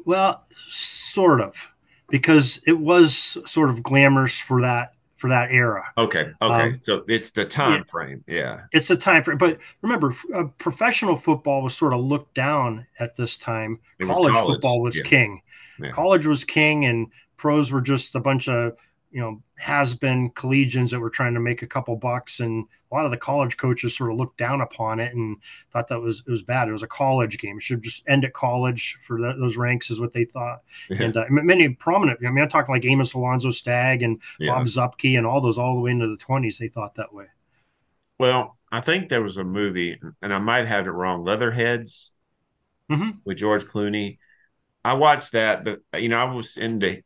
Well, 0.06 0.44
sort 0.70 1.42
of, 1.42 1.72
because 2.10 2.62
it 2.68 2.78
was 2.78 3.16
sort 3.50 3.70
of 3.70 3.84
glamorous 3.84 4.38
for 4.38 4.62
that 4.62 4.94
for 5.24 5.30
that 5.30 5.52
era. 5.52 5.86
Okay, 5.98 6.32
okay, 6.42 6.70
um, 6.72 6.80
so 6.82 7.06
it's 7.08 7.32
the 7.32 7.46
time 7.46 7.78
yeah, 7.78 7.84
frame. 7.92 8.24
Yeah, 8.28 8.62
it's 8.74 8.90
the 8.90 8.98
time 8.98 9.24
frame. 9.24 9.38
But 9.38 9.60
remember, 9.82 10.14
uh, 10.36 10.46
professional 10.58 11.16
football 11.16 11.62
was 11.62 11.74
sort 11.78 11.94
of 11.94 12.02
looked 12.02 12.34
down 12.34 12.86
at 13.00 13.16
this 13.16 13.38
time. 13.38 13.80
College, 14.02 14.34
college, 14.34 14.46
football 14.46 14.82
was 14.82 14.98
yeah. 14.98 15.04
king. 15.04 15.42
Yeah. 15.80 15.92
College 15.92 16.28
was 16.28 16.44
king, 16.44 16.84
and 16.84 17.08
pros 17.38 17.72
were 17.72 17.82
just 17.82 18.16
a 18.16 18.20
bunch 18.20 18.50
of 18.50 18.76
you 19.14 19.22
know 19.22 19.42
has 19.58 19.94
been 19.94 20.32
collegians 20.32 20.90
that 20.90 21.00
were 21.00 21.10
trying 21.10 21.36
to 21.36 21.40
make 21.40 21.62
a 21.62 21.68
couple 21.68 21.96
bucks 21.96 22.40
and 22.40 22.66
a 22.92 22.96
lot 22.96 23.06
of 23.06 23.12
the 23.12 23.18
college 23.18 23.56
coaches 23.58 23.96
sort 23.96 24.12
of 24.12 24.18
looked 24.18 24.38
down 24.38 24.60
upon 24.60 25.00
it 25.00 25.14
and 25.14 25.38
thought 25.72 25.88
that 25.88 26.02
was 26.02 26.24
it 26.28 26.32
was 26.32 26.42
bad 26.42 26.68
it 26.68 26.72
was 26.72 26.84
a 26.84 26.88
college 26.88 27.38
game 27.38 27.58
it 27.58 27.62
should 27.62 27.82
just 27.82 28.04
end 28.08 28.26
at 28.26 28.34
college 28.34 28.98
for 29.00 29.22
the, 29.22 29.36
those 29.40 29.56
ranks 29.56 29.92
is 29.92 30.00
what 30.00 30.12
they 30.12 30.26
thought 30.26 30.64
yeah. 30.90 31.04
and 31.04 31.16
uh, 31.16 31.26
many 31.30 31.70
prominent 31.70 32.20
i 32.26 32.30
mean 32.30 32.44
i'm 32.44 32.50
talking 32.50 32.74
like 32.74 32.86
amos 32.86 33.14
alonzo 33.14 33.52
stagg 33.52 34.02
and 34.02 34.20
yeah. 34.40 34.52
bob 34.52 34.66
zuppke 34.66 35.16
and 35.16 35.28
all 35.28 35.40
those 35.40 35.60
all 35.60 35.76
the 35.76 35.82
way 35.82 35.92
into 35.92 36.08
the 36.08 36.18
20s 36.18 36.58
they 36.58 36.68
thought 36.68 36.96
that 36.96 37.14
way 37.14 37.26
well 38.20 38.58
i 38.72 38.82
think 38.82 39.10
there 39.10 39.22
was 39.22 39.38
a 39.38 39.44
movie 39.44 40.00
and 40.24 40.34
i 40.34 40.40
might 40.40 40.66
have 40.66 40.88
it 40.88 40.92
wrong 40.92 41.24
leatherheads 41.24 42.12
mm-hmm. 42.92 43.12
with 43.26 43.38
george 43.38 43.64
clooney 43.66 44.18
i 44.84 44.94
watched 44.94 45.34
that 45.34 45.64
but 45.64 45.82
you 46.02 46.10
know 46.10 46.18
i 46.18 46.24
was 46.24 46.58
into 46.58 47.00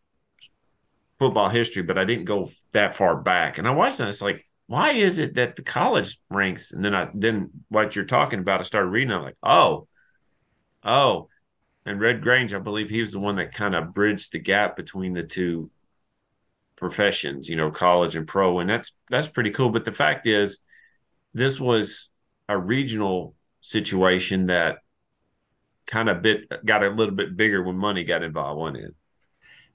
football 1.19 1.50
history, 1.50 1.83
but 1.83 1.97
I 1.97 2.05
didn't 2.05 2.25
go 2.25 2.50
that 2.71 2.95
far 2.95 3.15
back. 3.15 3.57
And 3.57 3.67
I 3.67 3.71
watched 3.71 4.00
it. 4.00 4.07
It's 4.07 4.21
like, 4.21 4.45
why 4.67 4.91
is 4.91 5.17
it 5.17 5.36
that 5.36 5.55
the 5.55 5.63
college 5.63 6.19
ranks? 6.29 6.71
And 6.71 6.83
then 6.83 6.93
I 6.93 7.09
then 7.13 7.50
what 7.69 7.95
you're 7.95 8.05
talking 8.05 8.39
about, 8.39 8.59
I 8.59 8.63
started 8.63 8.89
reading. 8.89 9.12
I'm 9.12 9.24
like, 9.24 9.38
oh, 9.41 9.88
oh, 10.83 11.29
and 11.86 12.01
Red 12.01 12.21
Grange, 12.21 12.53
I 12.53 12.59
believe 12.59 12.89
he 12.89 13.01
was 13.01 13.13
the 13.13 13.19
one 13.19 13.38
that 13.38 13.53
kind 13.53 13.74
of 13.74 13.93
bridged 13.93 14.33
the 14.33 14.39
gap 14.39 14.75
between 14.75 15.13
the 15.13 15.24
two 15.24 15.71
professions, 16.75 17.47
you 17.47 17.55
know, 17.55 17.71
college 17.71 18.15
and 18.15 18.27
pro, 18.27 18.59
and 18.59 18.69
that's 18.69 18.91
that's 19.09 19.29
pretty 19.29 19.51
cool. 19.51 19.69
But 19.69 19.86
the 19.86 19.93
fact 19.93 20.27
is, 20.27 20.59
this 21.33 21.59
was 21.59 22.09
a 22.50 22.57
regional 22.57 23.36
situation 23.62 24.47
that 24.47 24.79
kind 25.86 26.09
of 26.09 26.21
bit 26.21 26.41
got 26.65 26.83
a 26.83 26.89
little 26.89 27.15
bit 27.15 27.38
bigger 27.38 27.63
when 27.63 27.77
money 27.77 28.03
got 28.03 28.21
involved. 28.21 28.59
One 28.59 28.75
in. 28.75 28.93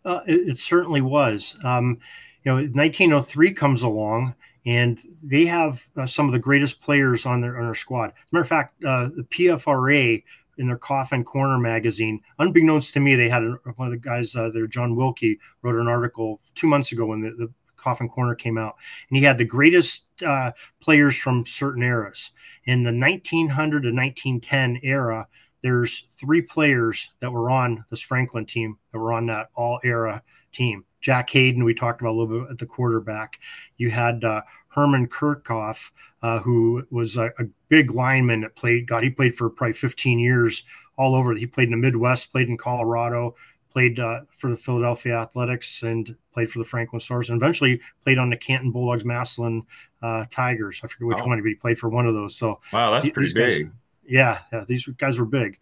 Uh, 0.04 0.20
it, 0.26 0.48
it, 0.48 0.58
certainly 0.58 1.00
was. 1.00 1.56
Um, 1.64 1.98
you 2.44 2.50
know, 2.50 2.56
1903 2.56 3.52
comes 3.52 3.82
along, 3.82 4.34
and 4.66 5.00
they 5.22 5.46
have 5.46 5.84
uh, 5.96 6.06
some 6.06 6.26
of 6.26 6.32
the 6.32 6.38
greatest 6.38 6.80
players 6.80 7.24
on 7.26 7.40
their 7.40 7.58
on 7.58 7.66
their 7.66 7.74
squad. 7.74 8.12
matter 8.32 8.42
of 8.42 8.48
fact, 8.48 8.82
uh, 8.84 9.10
the 9.16 9.24
PFRA 9.24 10.22
in 10.58 10.66
their 10.66 10.76
Coffin 10.76 11.24
Corner 11.24 11.58
magazine, 11.58 12.20
unbeknownst 12.38 12.92
to 12.94 13.00
me, 13.00 13.14
they 13.14 13.28
had 13.28 13.42
a, 13.42 13.58
one 13.76 13.88
of 13.88 13.92
the 13.92 13.98
guys 13.98 14.34
uh, 14.36 14.50
there, 14.50 14.66
John 14.66 14.96
Wilkie, 14.96 15.38
wrote 15.62 15.80
an 15.80 15.88
article 15.88 16.40
two 16.54 16.66
months 16.66 16.92
ago 16.92 17.06
when 17.06 17.20
the, 17.20 17.30
the 17.30 17.52
Coffin 17.76 18.08
Corner 18.08 18.34
came 18.34 18.58
out, 18.58 18.76
and 19.08 19.18
he 19.18 19.24
had 19.24 19.38
the 19.38 19.44
greatest 19.44 20.04
uh, 20.24 20.52
players 20.80 21.16
from 21.16 21.44
certain 21.44 21.82
eras. 21.82 22.30
In 22.64 22.84
the 22.84 22.92
1900 22.92 23.82
to 23.82 23.88
1910 23.88 24.80
era, 24.82 25.26
there's 25.62 26.04
three 26.18 26.42
players 26.42 27.10
that 27.20 27.32
were 27.32 27.50
on 27.50 27.84
this 27.90 28.00
Franklin 28.00 28.46
team 28.46 28.78
that 28.92 28.98
were 28.98 29.12
on 29.12 29.26
that 29.26 29.48
all 29.54 29.80
era 29.84 30.22
team. 30.52 30.84
Jack 31.00 31.30
Hayden, 31.30 31.64
we 31.64 31.74
talked 31.74 32.00
about 32.00 32.10
a 32.10 32.18
little 32.18 32.40
bit 32.40 32.50
at 32.50 32.58
the 32.58 32.66
quarterback. 32.66 33.40
You 33.76 33.90
had 33.90 34.24
uh, 34.24 34.42
Herman 34.68 35.08
Kirchhoff, 35.08 35.90
uh, 36.22 36.38
who 36.38 36.86
was 36.90 37.16
a, 37.16 37.26
a, 37.38 37.44
big 37.68 37.90
lineman 37.90 38.42
that 38.42 38.54
played. 38.54 38.86
God, 38.86 39.02
he 39.02 39.10
played 39.10 39.34
for 39.34 39.48
probably 39.50 39.72
15 39.72 40.18
years 40.18 40.62
all 40.96 41.14
over. 41.14 41.34
He 41.34 41.46
played 41.46 41.68
in 41.68 41.70
the 41.72 41.76
Midwest, 41.76 42.30
played 42.30 42.48
in 42.48 42.56
Colorado, 42.56 43.34
played 43.70 43.98
uh, 43.98 44.20
for 44.30 44.50
the 44.50 44.56
Philadelphia 44.56 45.18
Athletics, 45.18 45.82
and 45.82 46.14
played 46.32 46.50
for 46.50 46.58
the 46.58 46.64
Franklin 46.64 47.00
Stars, 47.00 47.30
and 47.30 47.40
eventually 47.40 47.80
played 48.04 48.18
on 48.18 48.30
the 48.30 48.36
Canton 48.36 48.70
Bulldogs, 48.70 49.04
Massillon 49.04 49.62
uh, 50.02 50.26
Tigers. 50.30 50.80
I 50.84 50.86
forget 50.86 51.08
which 51.08 51.18
oh. 51.22 51.26
one, 51.26 51.40
but 51.40 51.48
he 51.48 51.54
played 51.54 51.78
for 51.78 51.88
one 51.88 52.06
of 52.06 52.14
those. 52.14 52.36
So 52.36 52.60
wow, 52.72 52.92
that's 52.92 53.08
pretty 53.08 53.32
big. 53.32 53.64
Guys, 53.64 53.72
yeah, 54.06 54.40
yeah, 54.52 54.64
these 54.66 54.86
guys 54.98 55.18
were 55.18 55.24
big. 55.24 55.58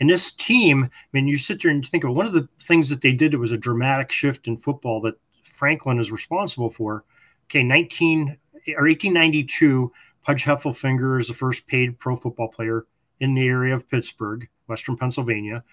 And 0.00 0.08
this 0.08 0.32
team, 0.32 0.84
I 0.84 1.08
mean, 1.12 1.26
you 1.26 1.38
sit 1.38 1.60
there 1.60 1.70
and 1.70 1.86
think 1.86 2.04
of 2.04 2.14
one 2.14 2.26
of 2.26 2.32
the 2.32 2.48
things 2.60 2.88
that 2.88 3.00
they 3.00 3.12
did. 3.12 3.34
It 3.34 3.38
was 3.38 3.52
a 3.52 3.58
dramatic 3.58 4.12
shift 4.12 4.46
in 4.46 4.56
football 4.56 5.00
that 5.02 5.18
Franklin 5.42 5.98
is 5.98 6.12
responsible 6.12 6.70
for. 6.70 7.04
Okay, 7.46 7.62
19 7.62 8.36
or 8.76 8.84
1892, 8.84 9.92
Pudge 10.22 10.44
Heffelfinger 10.44 11.20
is 11.20 11.28
the 11.28 11.34
first 11.34 11.66
paid 11.66 11.98
pro 11.98 12.14
football 12.14 12.48
player 12.48 12.86
in 13.20 13.34
the 13.34 13.48
area 13.48 13.74
of 13.74 13.88
Pittsburgh, 13.88 14.48
Western 14.66 14.96
Pennsylvania. 14.96 15.64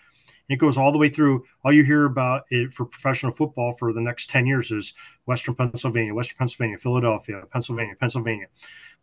And 0.48 0.56
it 0.56 0.60
goes 0.60 0.78
all 0.78 0.92
the 0.92 0.98
way 0.98 1.10
through. 1.10 1.44
All 1.64 1.74
you 1.74 1.84
hear 1.84 2.06
about 2.06 2.46
it 2.50 2.72
for 2.72 2.86
professional 2.86 3.32
football 3.32 3.74
for 3.74 3.94
the 3.94 4.02
next 4.02 4.30
10 4.30 4.46
years 4.46 4.72
is 4.72 4.94
Western 5.26 5.56
Pennsylvania, 5.56 6.14
Western 6.14 6.38
Pennsylvania, 6.38 6.78
Philadelphia, 6.78 7.44
Pennsylvania, 7.52 7.96
Pennsylvania. 8.00 8.48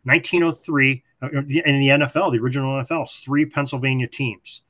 1903, 0.04 1.02
uh, 1.22 1.28
in 1.30 1.78
the 1.78 1.88
NFL, 1.88 2.32
the 2.32 2.38
original 2.38 2.82
NFL, 2.82 3.08
three 3.22 3.44
Pennsylvania 3.44 4.06
teams. 4.06 4.62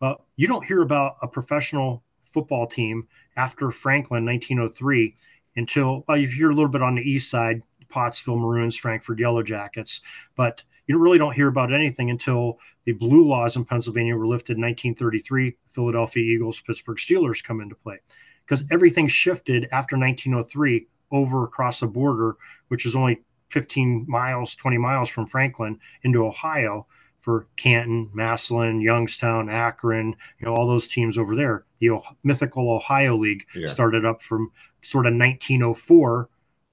Well, 0.00 0.26
you 0.36 0.46
don't 0.46 0.64
hear 0.64 0.82
about 0.82 1.16
a 1.22 1.28
professional 1.28 2.02
football 2.24 2.66
team 2.66 3.06
after 3.36 3.70
Franklin 3.70 4.24
1903 4.24 5.16
until 5.56 6.04
well, 6.08 6.16
you 6.16 6.28
hear 6.28 6.50
a 6.50 6.54
little 6.54 6.70
bit 6.70 6.82
on 6.82 6.94
the 6.94 7.02
east 7.02 7.30
side, 7.30 7.62
Pottsville 7.88 8.38
Maroons, 8.38 8.76
Frankford 8.76 9.18
Yellow 9.18 9.42
Jackets, 9.42 10.00
but 10.36 10.62
you 10.86 10.98
really 10.98 11.18
don't 11.18 11.34
hear 11.34 11.48
about 11.48 11.72
anything 11.72 12.10
until 12.10 12.58
the 12.84 12.92
blue 12.92 13.26
laws 13.26 13.54
in 13.56 13.64
Pennsylvania 13.64 14.16
were 14.16 14.26
lifted 14.26 14.56
in 14.56 14.62
1933. 14.62 15.56
Philadelphia 15.68 16.22
Eagles, 16.22 16.60
Pittsburgh 16.60 16.98
Steelers 16.98 17.44
come 17.44 17.60
into 17.60 17.76
play 17.76 17.98
because 18.44 18.64
everything 18.72 19.06
shifted 19.06 19.68
after 19.70 19.96
1903 19.96 20.86
over 21.12 21.44
across 21.44 21.80
the 21.80 21.86
border, 21.86 22.36
which 22.68 22.86
is 22.86 22.96
only 22.96 23.20
15 23.50 24.06
miles, 24.08 24.54
20 24.54 24.78
miles 24.78 25.08
from 25.08 25.26
Franklin 25.26 25.78
into 26.02 26.24
Ohio 26.24 26.86
for 27.20 27.46
Canton, 27.56 28.08
Massillon, 28.12 28.80
Youngstown, 28.80 29.50
Akron, 29.50 30.16
you 30.38 30.46
know, 30.46 30.54
all 30.54 30.66
those 30.66 30.88
teams 30.88 31.18
over 31.18 31.36
there. 31.36 31.64
The 31.78 31.90
o- 31.90 32.16
mythical 32.24 32.70
Ohio 32.70 33.16
League 33.16 33.46
yeah. 33.54 33.66
started 33.66 34.04
up 34.04 34.22
from 34.22 34.50
sort 34.82 35.06
of 35.06 35.12
1904 35.12 36.28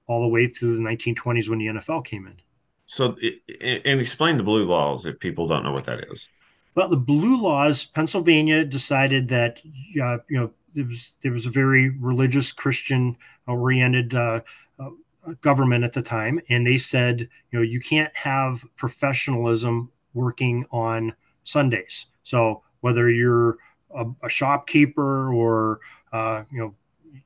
all 0.06 0.22
the 0.22 0.28
way 0.28 0.48
through 0.48 0.76
the 0.76 0.82
1920s 0.82 1.48
when 1.48 1.58
the 1.58 1.66
NFL 1.66 2.04
came 2.04 2.26
in. 2.26 2.40
So, 2.86 3.16
and 3.60 4.00
explain 4.00 4.38
the 4.38 4.42
blue 4.42 4.64
laws 4.64 5.04
if 5.04 5.20
people 5.20 5.46
don't 5.46 5.62
know 5.62 5.72
what 5.72 5.84
that 5.84 6.04
is. 6.10 6.28
Well, 6.74 6.88
the 6.88 6.96
blue 6.96 7.40
laws, 7.42 7.84
Pennsylvania 7.84 8.64
decided 8.64 9.28
that, 9.28 9.60
uh, 10.02 10.18
you 10.28 10.40
know, 10.40 10.50
there 10.74 10.86
was 10.86 11.12
there 11.22 11.32
was 11.32 11.44
a 11.44 11.50
very 11.50 11.90
religious 11.90 12.52
Christian 12.52 13.16
oriented 13.46 14.14
uh, 14.14 14.40
uh, 14.78 14.90
government 15.36 15.84
at 15.84 15.92
the 15.92 16.02
time, 16.02 16.40
and 16.48 16.66
they 16.66 16.78
said, 16.78 17.20
you 17.20 17.58
know, 17.58 17.62
you 17.62 17.80
can't 17.80 18.14
have 18.16 18.64
professionalism 18.76 19.90
working 20.14 20.66
on 20.70 21.14
Sundays. 21.44 22.06
So 22.22 22.62
whether 22.80 23.10
you're 23.10 23.58
a, 23.94 24.06
a 24.22 24.28
shopkeeper 24.28 25.32
or 25.32 25.80
uh, 26.12 26.42
you 26.50 26.58
know 26.58 26.74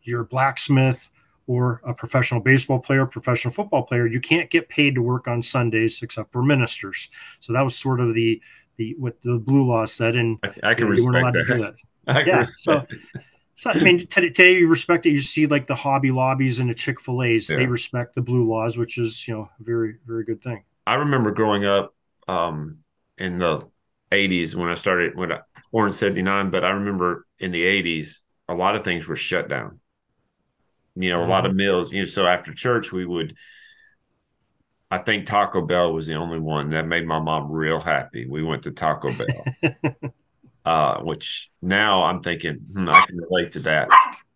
you're 0.02 0.22
a 0.22 0.26
blacksmith 0.26 1.10
or 1.46 1.80
a 1.84 1.92
professional 1.92 2.40
baseball 2.40 2.78
player, 2.78 3.04
professional 3.04 3.52
football 3.52 3.82
player, 3.82 4.06
you 4.06 4.20
can't 4.20 4.48
get 4.48 4.68
paid 4.68 4.94
to 4.94 5.02
work 5.02 5.26
on 5.26 5.42
Sundays 5.42 6.02
except 6.02 6.32
for 6.32 6.42
ministers. 6.42 7.10
So 7.40 7.52
that 7.52 7.62
was 7.62 7.76
sort 7.76 8.00
of 8.00 8.14
the 8.14 8.40
the 8.76 8.94
what 8.98 9.20
the 9.22 9.38
blue 9.38 9.66
law 9.66 9.84
said, 9.84 10.16
and 10.16 10.38
I, 10.42 10.70
I 10.70 10.74
can 10.74 10.86
you 10.86 10.92
respect 10.92 11.48
that. 11.48 11.74
that. 12.06 12.26
yeah, 12.26 12.46
so. 12.56 12.86
So 13.54 13.70
I 13.70 13.78
mean, 13.78 14.06
today, 14.06 14.28
today 14.28 14.58
you 14.58 14.68
respect 14.68 15.06
it. 15.06 15.10
You 15.10 15.20
see, 15.20 15.46
like 15.46 15.66
the 15.66 15.74
Hobby 15.74 16.10
Lobbies 16.10 16.58
and 16.58 16.70
the 16.70 16.74
Chick 16.74 17.00
Fil 17.00 17.22
A's, 17.22 17.48
yeah. 17.48 17.56
they 17.56 17.66
respect 17.66 18.14
the 18.14 18.22
blue 18.22 18.44
laws, 18.44 18.76
which 18.76 18.98
is 18.98 19.26
you 19.28 19.34
know 19.34 19.42
a 19.42 19.62
very 19.62 19.96
very 20.06 20.24
good 20.24 20.42
thing. 20.42 20.64
I 20.86 20.94
remember 20.94 21.30
growing 21.30 21.64
up 21.64 21.94
um, 22.28 22.78
in 23.18 23.38
the 23.38 23.68
80s 24.10 24.54
when 24.54 24.68
I 24.68 24.74
started 24.74 25.16
when 25.16 25.32
I 25.32 25.40
born 25.70 25.88
in 25.88 25.92
79, 25.92 26.50
but 26.50 26.64
I 26.64 26.70
remember 26.70 27.26
in 27.38 27.52
the 27.52 27.62
80s 27.62 28.20
a 28.48 28.54
lot 28.54 28.74
of 28.74 28.84
things 28.84 29.06
were 29.06 29.16
shut 29.16 29.48
down. 29.48 29.80
You 30.94 31.10
know, 31.10 31.24
a 31.24 31.26
lot 31.26 31.46
of 31.46 31.52
mm-hmm. 31.52 31.94
You 31.94 32.00
know, 32.00 32.04
so 32.04 32.26
after 32.26 32.52
church 32.52 32.92
we 32.92 33.06
would 33.06 33.36
I 34.92 34.98
think 34.98 35.24
Taco 35.24 35.62
Bell 35.62 35.94
was 35.94 36.06
the 36.06 36.16
only 36.16 36.38
one 36.38 36.68
that 36.70 36.86
made 36.86 37.06
my 37.06 37.18
mom 37.18 37.50
real 37.50 37.80
happy. 37.80 38.26
We 38.28 38.42
went 38.42 38.64
to 38.64 38.72
Taco 38.72 39.08
Bell, 39.10 39.94
uh, 40.64 41.00
which 41.00 41.50
now 41.60 42.04
I'm 42.04 42.22
thinking 42.22 42.54
hmm, 42.72 42.88
I 42.88 43.02
can 43.06 43.18
relate 43.18 43.52
to 43.52 43.60
that. 43.60 43.88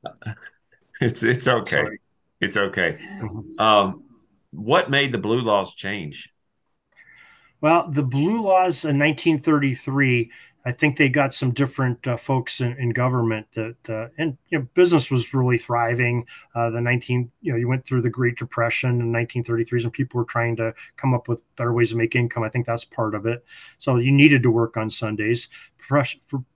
It's 0.98 1.22
it's 1.22 1.46
okay, 1.46 1.76
Sorry. 1.76 2.00
it's 2.40 2.56
okay. 2.56 2.98
Um, 3.58 4.04
what 4.50 4.90
made 4.90 5.12
the 5.12 5.18
blue 5.18 5.40
laws 5.40 5.74
change? 5.74 6.32
Well, 7.60 7.90
the 7.90 8.02
blue 8.02 8.42
laws 8.42 8.84
in 8.84 8.98
1933 8.98 10.30
I 10.66 10.72
think 10.72 10.96
they 10.96 11.08
got 11.08 11.32
some 11.32 11.52
different 11.52 12.04
uh, 12.08 12.16
folks 12.16 12.60
in, 12.60 12.76
in, 12.76 12.90
government 12.90 13.46
that, 13.52 13.76
uh, 13.88 14.08
and 14.18 14.36
you 14.48 14.58
know, 14.58 14.66
business 14.74 15.12
was 15.12 15.32
really 15.32 15.58
thriving. 15.58 16.26
Uh, 16.56 16.70
the 16.70 16.80
19, 16.80 17.30
you 17.40 17.52
know, 17.52 17.58
you 17.58 17.68
went 17.68 17.86
through 17.86 18.02
the 18.02 18.10
Great 18.10 18.36
Depression 18.36 19.00
in 19.00 19.12
1933s, 19.12 19.84
and 19.84 19.92
people 19.92 20.18
were 20.18 20.24
trying 20.24 20.56
to 20.56 20.74
come 20.96 21.14
up 21.14 21.28
with 21.28 21.44
better 21.54 21.72
ways 21.72 21.90
to 21.90 21.96
make 21.96 22.16
income. 22.16 22.42
I 22.42 22.48
think 22.48 22.66
that's 22.66 22.84
part 22.84 23.14
of 23.14 23.26
it. 23.26 23.44
So 23.78 23.96
you 23.98 24.10
needed 24.10 24.42
to 24.42 24.50
work 24.50 24.76
on 24.76 24.90
Sundays. 24.90 25.48
For 25.78 26.02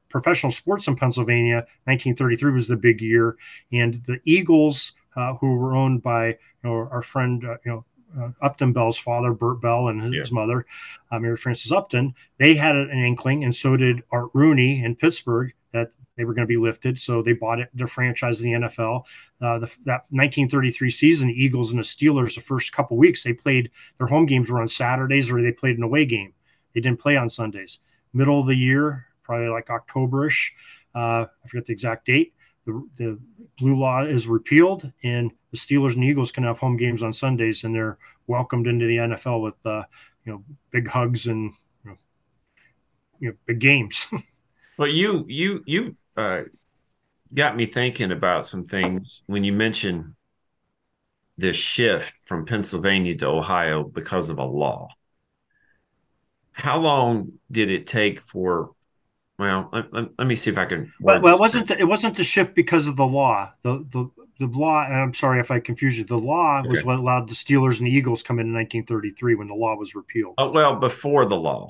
professional 0.09 0.51
sports 0.51 0.89
in 0.89 0.97
Pennsylvania, 0.97 1.59
1933 1.85 2.51
was 2.51 2.67
the 2.67 2.77
big 2.77 3.01
year, 3.01 3.37
and 3.73 4.03
the 4.07 4.19
Eagles, 4.25 4.93
uh, 5.15 5.35
who 5.35 5.55
were 5.55 5.77
owned 5.77 6.03
by 6.03 6.27
you 6.29 6.37
know, 6.65 6.89
our 6.91 7.03
friend, 7.03 7.45
uh, 7.45 7.57
you 7.65 7.71
know, 7.71 7.85
uh, 8.19 8.31
Upton 8.43 8.73
Bell's 8.73 8.99
father, 8.99 9.33
Bert 9.33 9.61
Bell, 9.61 9.89
and 9.89 10.03
his 10.03 10.31
yeah. 10.31 10.35
mother, 10.35 10.67
uh, 11.11 11.19
Mary 11.19 11.37
Frances 11.37 11.73
Upton, 11.73 12.15
they 12.39 12.55
had 12.55 12.77
an 12.77 12.91
inkling, 12.91 13.45
and 13.45 13.55
so 13.55 13.77
did 13.77 14.03
Art 14.11 14.31
Rooney 14.35 14.83
in 14.83 14.97
Pittsburgh, 14.97 15.53
that 15.73 15.91
they 16.17 16.25
were 16.25 16.35
going 16.35 16.47
to 16.47 16.53
be 16.53 16.57
lifted. 16.57 16.99
So 16.99 17.23
they 17.23 17.33
bought 17.33 17.61
it, 17.61 17.71
their 17.73 17.87
franchise 17.87 18.43
in 18.43 18.53
the 18.53 18.69
NFL. 18.69 19.05
Uh, 19.41 19.59
the, 19.61 19.67
that 19.85 20.05
1933 20.11 20.91
season, 20.91 21.29
the 21.29 21.45
Eagles 21.45 21.71
and 21.71 21.79
the 21.79 21.85
Steelers, 21.85 22.35
the 22.35 22.41
first 22.41 22.73
couple 22.73 22.97
weeks, 22.97 23.23
they 23.23 23.33
played 23.33 23.71
their 23.99 24.07
home 24.07 24.27
games 24.27 24.51
were 24.51 24.61
on 24.61 24.69
Saturdays 24.69 25.31
or 25.31 25.41
they 25.41 25.53
played 25.53 25.79
an 25.79 25.83
away 25.83 26.05
game. 26.05 26.33
They 26.75 26.81
didn't 26.81 27.01
play 27.01 27.17
on 27.17 27.29
Sundays. 27.29 27.79
Middle 28.13 28.41
of 28.41 28.47
the 28.47 28.57
year, 28.57 29.07
probably 29.23 29.49
like 29.49 29.67
Octoberish, 29.67 30.51
uh, 30.95 31.27
I 31.45 31.49
forget 31.49 31.67
the 31.67 31.73
exact 31.73 32.07
date. 32.07 32.35
The, 32.71 32.89
the 32.97 33.19
blue 33.59 33.77
law 33.77 34.03
is 34.03 34.27
repealed, 34.27 34.91
and 35.03 35.31
the 35.51 35.59
Steelers 35.59 35.95
and 35.95 36.05
Eagles 36.05 36.33
can 36.33 36.45
have 36.45 36.59
home 36.59 36.77
games 36.77 37.03
on 37.03 37.13
Sundays, 37.13 37.65
and 37.65 37.75
they're 37.75 37.99
welcomed 38.27 38.67
into 38.67 38.87
the 38.87 38.97
NFL 38.97 39.43
with 39.43 39.65
uh, 39.67 39.85
you 40.25 40.33
know 40.33 40.45
big 40.71 40.89
hugs 40.89 41.27
and 41.27 41.53
you 41.85 41.91
know, 41.91 41.97
you 43.19 43.29
know 43.29 43.37
big 43.47 43.59
games. 43.59 44.07
well, 44.79 44.89
you 44.89 45.25
you 45.29 45.63
you 45.67 45.97
uh, 46.17 46.43
got 47.35 47.57
me 47.57 47.67
thinking 47.67 48.13
about 48.13 48.47
some 48.47 48.67
things 48.67 49.23
when 49.27 49.45
you 49.45 49.53
mentioned 49.53 50.15
this 51.37 51.57
shift 51.57 52.15
from 52.25 52.45
Pennsylvania 52.45 53.17
to 53.17 53.27
Ohio 53.27 53.83
because 53.83 54.29
of 54.29 54.39
a 54.39 54.45
law. 54.45 54.89
How 56.53 56.79
long 56.79 57.33
did 57.51 57.71
it 57.71 57.87
take 57.87 58.21
for 58.21 58.73
well, 59.41 59.71
let, 59.73 59.91
let, 59.91 60.09
let, 60.19 60.27
me 60.27 60.37
see 60.37 60.51
if 60.51 60.59
I 60.59 60.67
can. 60.67 60.93
But, 61.01 61.23
well, 61.23 61.35
it 61.35 61.41
wasn't 61.41 61.69
the, 61.69 61.79
it 61.79 61.89
wasn't 61.89 62.15
the 62.15 62.25
shift 62.25 62.55
because 62.55 62.87
of 62.87 62.97
the 62.97 63.07
law. 63.07 63.51
The 63.63 63.87
the 63.91 64.11
the 64.39 64.47
law. 64.49 64.81
I'm 64.81 65.15
sorry 65.15 65.41
if 65.41 65.51
I 65.51 65.61
confuse 65.61 65.99
you. 65.99 66.05
The 66.05 66.19
law 66.19 66.61
okay. 66.61 66.69
was 66.69 66.85
what 66.85 66.99
allowed 66.99 67.27
the 67.27 67.35
Steelers 67.35 67.79
and 67.79 67.87
the 67.87 67.91
Eagles 67.91 68.23
come 68.23 68.39
in 68.39 68.49
in 68.49 68.53
1933 68.53 69.37
when 69.37 69.49
the 69.49 69.55
law 69.55 69.77
was 69.77 69.95
repealed. 69.95 70.35
Oh 70.37 70.51
well, 70.51 70.77
before 70.77 71.25
the 71.25 71.39
law, 71.39 71.69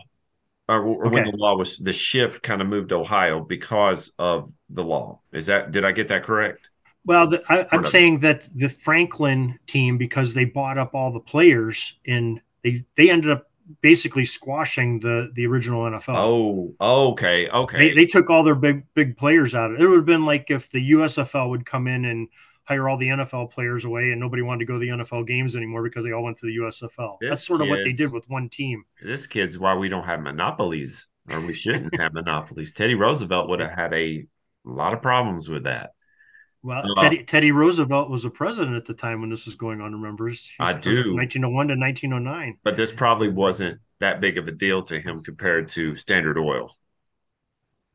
or, 0.69 0.83
or 0.83 1.07
okay. 1.07 1.15
when 1.15 1.31
the 1.31 1.37
law 1.37 1.57
was 1.57 1.79
the 1.79 1.93
shift 1.93 2.43
kind 2.43 2.61
of 2.61 2.67
moved 2.67 2.89
to 2.89 2.97
Ohio 2.97 3.39
because 3.39 4.11
of 4.19 4.53
the 4.69 4.83
law. 4.83 5.21
Is 5.33 5.47
that 5.47 5.71
did 5.71 5.85
I 5.85 5.93
get 5.93 6.09
that 6.09 6.25
correct? 6.25 6.71
Well, 7.05 7.29
the, 7.29 7.43
I, 7.49 7.69
am 7.71 7.85
saying 7.85 8.19
that 8.21 8.49
the 8.53 8.69
Franklin 8.69 9.61
team 9.69 9.97
because 9.97 10.35
they 10.35 10.45
bought 10.45 10.77
up 10.77 10.93
all 10.93 11.13
the 11.13 11.21
players 11.21 12.01
and 12.05 12.41
they 12.65 12.85
they 12.97 13.11
ended 13.11 13.31
up 13.31 13.50
basically 13.81 14.25
squashing 14.25 15.01
the 15.01 15.31
the 15.35 15.47
original 15.47 15.83
NFL. 15.83 16.17
Oh, 16.17 16.75
okay, 16.81 17.49
okay. 17.49 17.79
They, 17.79 17.95
they 17.95 18.07
took 18.07 18.31
all 18.31 18.43
their 18.43 18.55
big 18.55 18.85
big 18.95 19.17
players 19.17 19.55
out 19.55 19.71
it. 19.71 19.81
It 19.81 19.87
would 19.87 19.97
have 19.97 20.07
been 20.07 20.25
like 20.25 20.51
if 20.51 20.71
the 20.71 20.93
USFL 20.93 21.51
would 21.51 21.67
come 21.67 21.87
in 21.87 22.05
and 22.05 22.29
hire 22.65 22.89
all 22.89 22.97
the 22.97 23.09
NFL 23.09 23.51
players 23.51 23.85
away, 23.85 24.13
and 24.13 24.21
nobody 24.21 24.43
wanted 24.43 24.61
to 24.61 24.65
go 24.67 24.75
to 24.75 24.79
the 24.79 24.89
NFL 24.89 25.27
games 25.27 25.57
anymore 25.57 25.83
because 25.83 26.05
they 26.05 26.13
all 26.13 26.23
went 26.23 26.39
to 26.39 26.47
the 26.47 26.57
USFL. 26.59 27.19
This 27.21 27.31
That's 27.31 27.47
sort 27.47 27.61
of 27.63 27.69
what 27.69 27.81
they 27.85 27.93
did 27.93 28.13
with 28.13 28.29
one 28.29 28.49
team. 28.49 28.85
This 29.03 29.27
kid's 29.27 29.59
why 29.59 29.75
we 29.75 29.89
don't 29.89 30.05
have 30.05 30.21
monopolies, 30.21 31.09
or 31.29 31.41
we 31.41 31.55
shouldn't 31.55 31.99
have 32.01 32.13
monopolies. 32.13 32.73
Teddy 32.73 32.95
Roosevelt 32.95 33.49
would 33.49 33.61
have 33.61 33.73
had 33.73 33.93
a 33.93 34.25
lot 34.65 34.93
of 34.93 35.03
problems 35.03 35.49
with 35.49 35.65
that. 35.65 35.95
Well, 36.63 36.85
uh, 36.97 37.03
Teddy, 37.03 37.25
Teddy 37.25 37.53
Roosevelt 37.53 38.11
was 38.11 38.25
a 38.25 38.31
president 38.31 38.77
at 38.77 38.85
the 38.85 38.95
time 38.95 39.21
when 39.21 39.31
this 39.31 39.47
was 39.47 39.55
going 39.55 39.81
on. 39.81 39.93
Remembers? 39.93 40.51
I 40.59 40.75
do. 40.75 41.15
1901 41.15 41.69
to 41.69 41.75
1909. 41.75 42.59
But 42.63 42.77
this 42.77 42.93
probably 42.93 43.29
wasn't 43.29 43.81
that 44.01 44.21
big 44.21 44.37
of 44.37 44.47
a 44.47 44.53
deal 44.53 44.83
to 44.85 45.01
him 45.01 45.23
compared 45.23 45.69
to 45.71 45.97
Standard 45.97 46.39
Oil. 46.39 46.77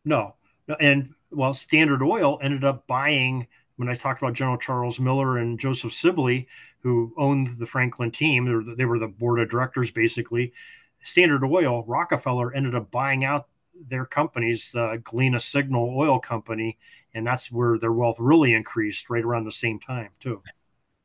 No, 0.03 0.35
and 0.79 1.13
well, 1.31 1.53
Standard 1.53 2.01
Oil 2.01 2.39
ended 2.41 2.63
up 2.63 2.87
buying. 2.87 3.47
When 3.77 3.89
I 3.89 3.95
talked 3.95 4.21
about 4.21 4.35
General 4.35 4.57
Charles 4.57 5.01
Miller 5.01 5.37
and 5.39 5.59
Joseph 5.59 5.91
Sibley, 5.91 6.47
who 6.79 7.13
owned 7.17 7.47
the 7.47 7.65
Franklin 7.65 8.09
team, 8.09 8.45
they 8.45 8.53
were, 8.53 8.75
they 8.75 8.85
were 8.85 8.99
the 8.99 9.07
board 9.07 9.39
of 9.39 9.49
directors 9.49 9.91
basically. 9.91 10.53
Standard 11.01 11.43
Oil, 11.43 11.83
Rockefeller 11.85 12.53
ended 12.53 12.73
up 12.73 12.89
buying 12.89 13.25
out 13.25 13.47
their 13.89 14.05
companies, 14.05 14.73
uh, 14.75 14.95
Galena 15.03 15.39
Signal 15.39 15.93
Oil 15.97 16.19
Company, 16.19 16.77
and 17.15 17.25
that's 17.25 17.51
where 17.51 17.79
their 17.79 17.93
wealth 17.93 18.17
really 18.19 18.53
increased 18.53 19.09
right 19.09 19.23
around 19.23 19.45
the 19.45 19.51
same 19.51 19.79
time 19.79 20.09
too. 20.19 20.41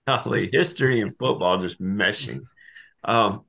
Golly, 0.07 0.51
history 0.53 1.01
and 1.01 1.17
football 1.17 1.59
just 1.59 1.81
meshing. 1.81 2.41
Um, 3.05 3.45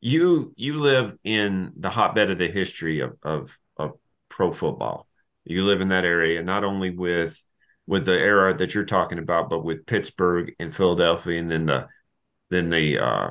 you 0.00 0.54
you 0.56 0.78
live 0.78 1.16
in 1.24 1.72
the 1.76 1.90
hotbed 1.90 2.30
of 2.30 2.38
the 2.38 2.48
history 2.48 3.00
of, 3.00 3.16
of 3.22 3.58
of 3.76 3.92
pro 4.28 4.52
football. 4.52 5.08
You 5.44 5.64
live 5.64 5.80
in 5.80 5.88
that 5.88 6.04
area, 6.04 6.42
not 6.42 6.64
only 6.64 6.90
with 6.90 7.42
with 7.86 8.04
the 8.04 8.18
era 8.18 8.56
that 8.56 8.74
you're 8.74 8.84
talking 8.84 9.18
about, 9.18 9.50
but 9.50 9.64
with 9.64 9.86
Pittsburgh 9.86 10.54
and 10.58 10.74
Philadelphia, 10.74 11.40
and 11.40 11.50
then 11.50 11.66
the 11.66 11.88
then 12.50 12.68
the 12.68 12.98
uh, 12.98 13.30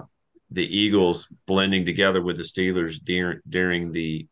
the 0.52 0.66
Eagles 0.66 1.28
blending 1.46 1.86
together 1.86 2.22
with 2.22 2.38
the 2.38 2.44
Steelers 2.44 3.02
during 3.04 3.40
during 3.48 3.92
the 3.92 4.28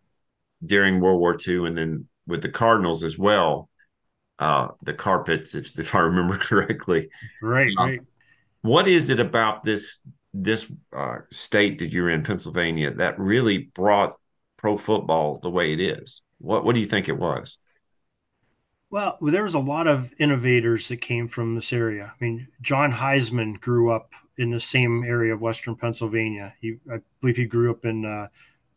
during 0.66 1.00
World 1.00 1.20
War 1.20 1.38
II, 1.48 1.68
and 1.68 1.78
then 1.78 2.08
with 2.28 2.42
the 2.42 2.50
Cardinals 2.50 3.04
as 3.04 3.18
well. 3.18 3.70
Uh, 4.40 4.70
the 4.82 4.94
carpets, 4.94 5.56
if, 5.56 5.78
if 5.80 5.94
I 5.94 6.00
remember 6.00 6.38
correctly. 6.40 7.10
Right, 7.42 7.72
um, 7.78 7.90
right. 7.90 8.00
What 8.62 8.88
is 8.88 9.10
it 9.10 9.20
about 9.20 9.64
this 9.64 10.00
this 10.34 10.72
uh, 10.92 11.20
state 11.32 11.80
that 11.80 11.92
you're 11.92 12.10
in, 12.10 12.24
Pennsylvania, 12.24 12.92
that 12.96 13.20
really 13.20 13.60
brought 13.60 14.18
pro 14.58 14.78
football 14.78 15.40
the 15.42 15.50
way 15.50 15.74
it 15.74 15.80
is? 15.80 16.22
What 16.40 16.66
What 16.66 16.74
do 16.74 16.80
you 16.80 16.88
think 16.88 17.08
it 17.08 17.18
was? 17.18 17.58
Well, 18.90 19.18
there 19.22 19.42
was 19.42 19.56
a 19.56 19.60
lot 19.60 19.88
of 19.88 20.14
innovators 20.20 20.88
that 20.90 20.98
came 20.98 21.28
from 21.28 21.56
this 21.56 21.74
area. 21.74 22.14
I 22.14 22.24
mean, 22.24 22.48
John 22.62 22.92
Heisman 22.92 23.60
grew 23.60 23.92
up 23.92 24.14
in 24.38 24.52
the 24.52 24.60
same 24.60 25.04
area 25.04 25.34
of 25.34 25.42
Western 25.42 25.76
Pennsylvania. 25.76 26.54
He, 26.62 26.78
I 26.92 27.00
believe, 27.20 27.38
he 27.38 27.46
grew 27.46 27.72
up 27.72 27.86
in 27.86 28.06
uh, 28.06 28.28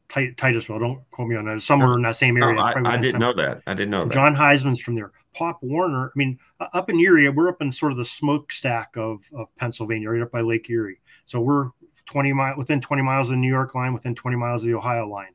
Titusville. 0.09 0.79
Don't 0.79 1.11
quote 1.11 1.29
me 1.29 1.37
on 1.37 1.47
that. 1.47 1.61
Somewhere 1.61 1.95
in 1.95 2.03
that 2.03 2.16
same 2.16 2.37
area. 2.37 2.61
I, 2.61 2.75
I 2.85 2.97
didn't 2.97 3.21
know 3.21 3.33
that. 3.35 3.62
I 3.66 3.75
didn't 3.75 3.90
know 3.90 4.05
that. 4.05 4.12
John 4.12 4.35
Heisman's 4.35 4.81
from 4.81 4.95
there. 4.95 5.12
Pop 5.35 5.59
Warner. 5.62 6.07
I 6.07 6.12
mean, 6.14 6.38
up 6.61 6.88
in 6.88 6.99
Erie, 6.99 7.29
we're 7.29 7.49
up 7.49 7.61
in 7.61 7.71
sort 7.71 7.92
of 7.92 7.99
the 7.99 8.05
smokestack 8.05 8.97
of 8.97 9.21
of 9.35 9.55
Pennsylvania, 9.57 10.11
right 10.11 10.23
up 10.23 10.33
by 10.33 10.40
Lake 10.40 10.69
Erie. 10.71 11.01
So 11.27 11.40
we're 11.40 11.71
20 12.07 12.33
miles 12.33 12.57
within 12.57 12.81
20 12.81 13.03
miles 13.03 13.29
of 13.29 13.33
the 13.33 13.37
New 13.37 13.51
York 13.51 13.75
line, 13.75 13.92
within 13.92 14.14
20 14.14 14.37
miles 14.37 14.62
of 14.62 14.69
the 14.69 14.75
Ohio 14.75 15.09
line. 15.09 15.35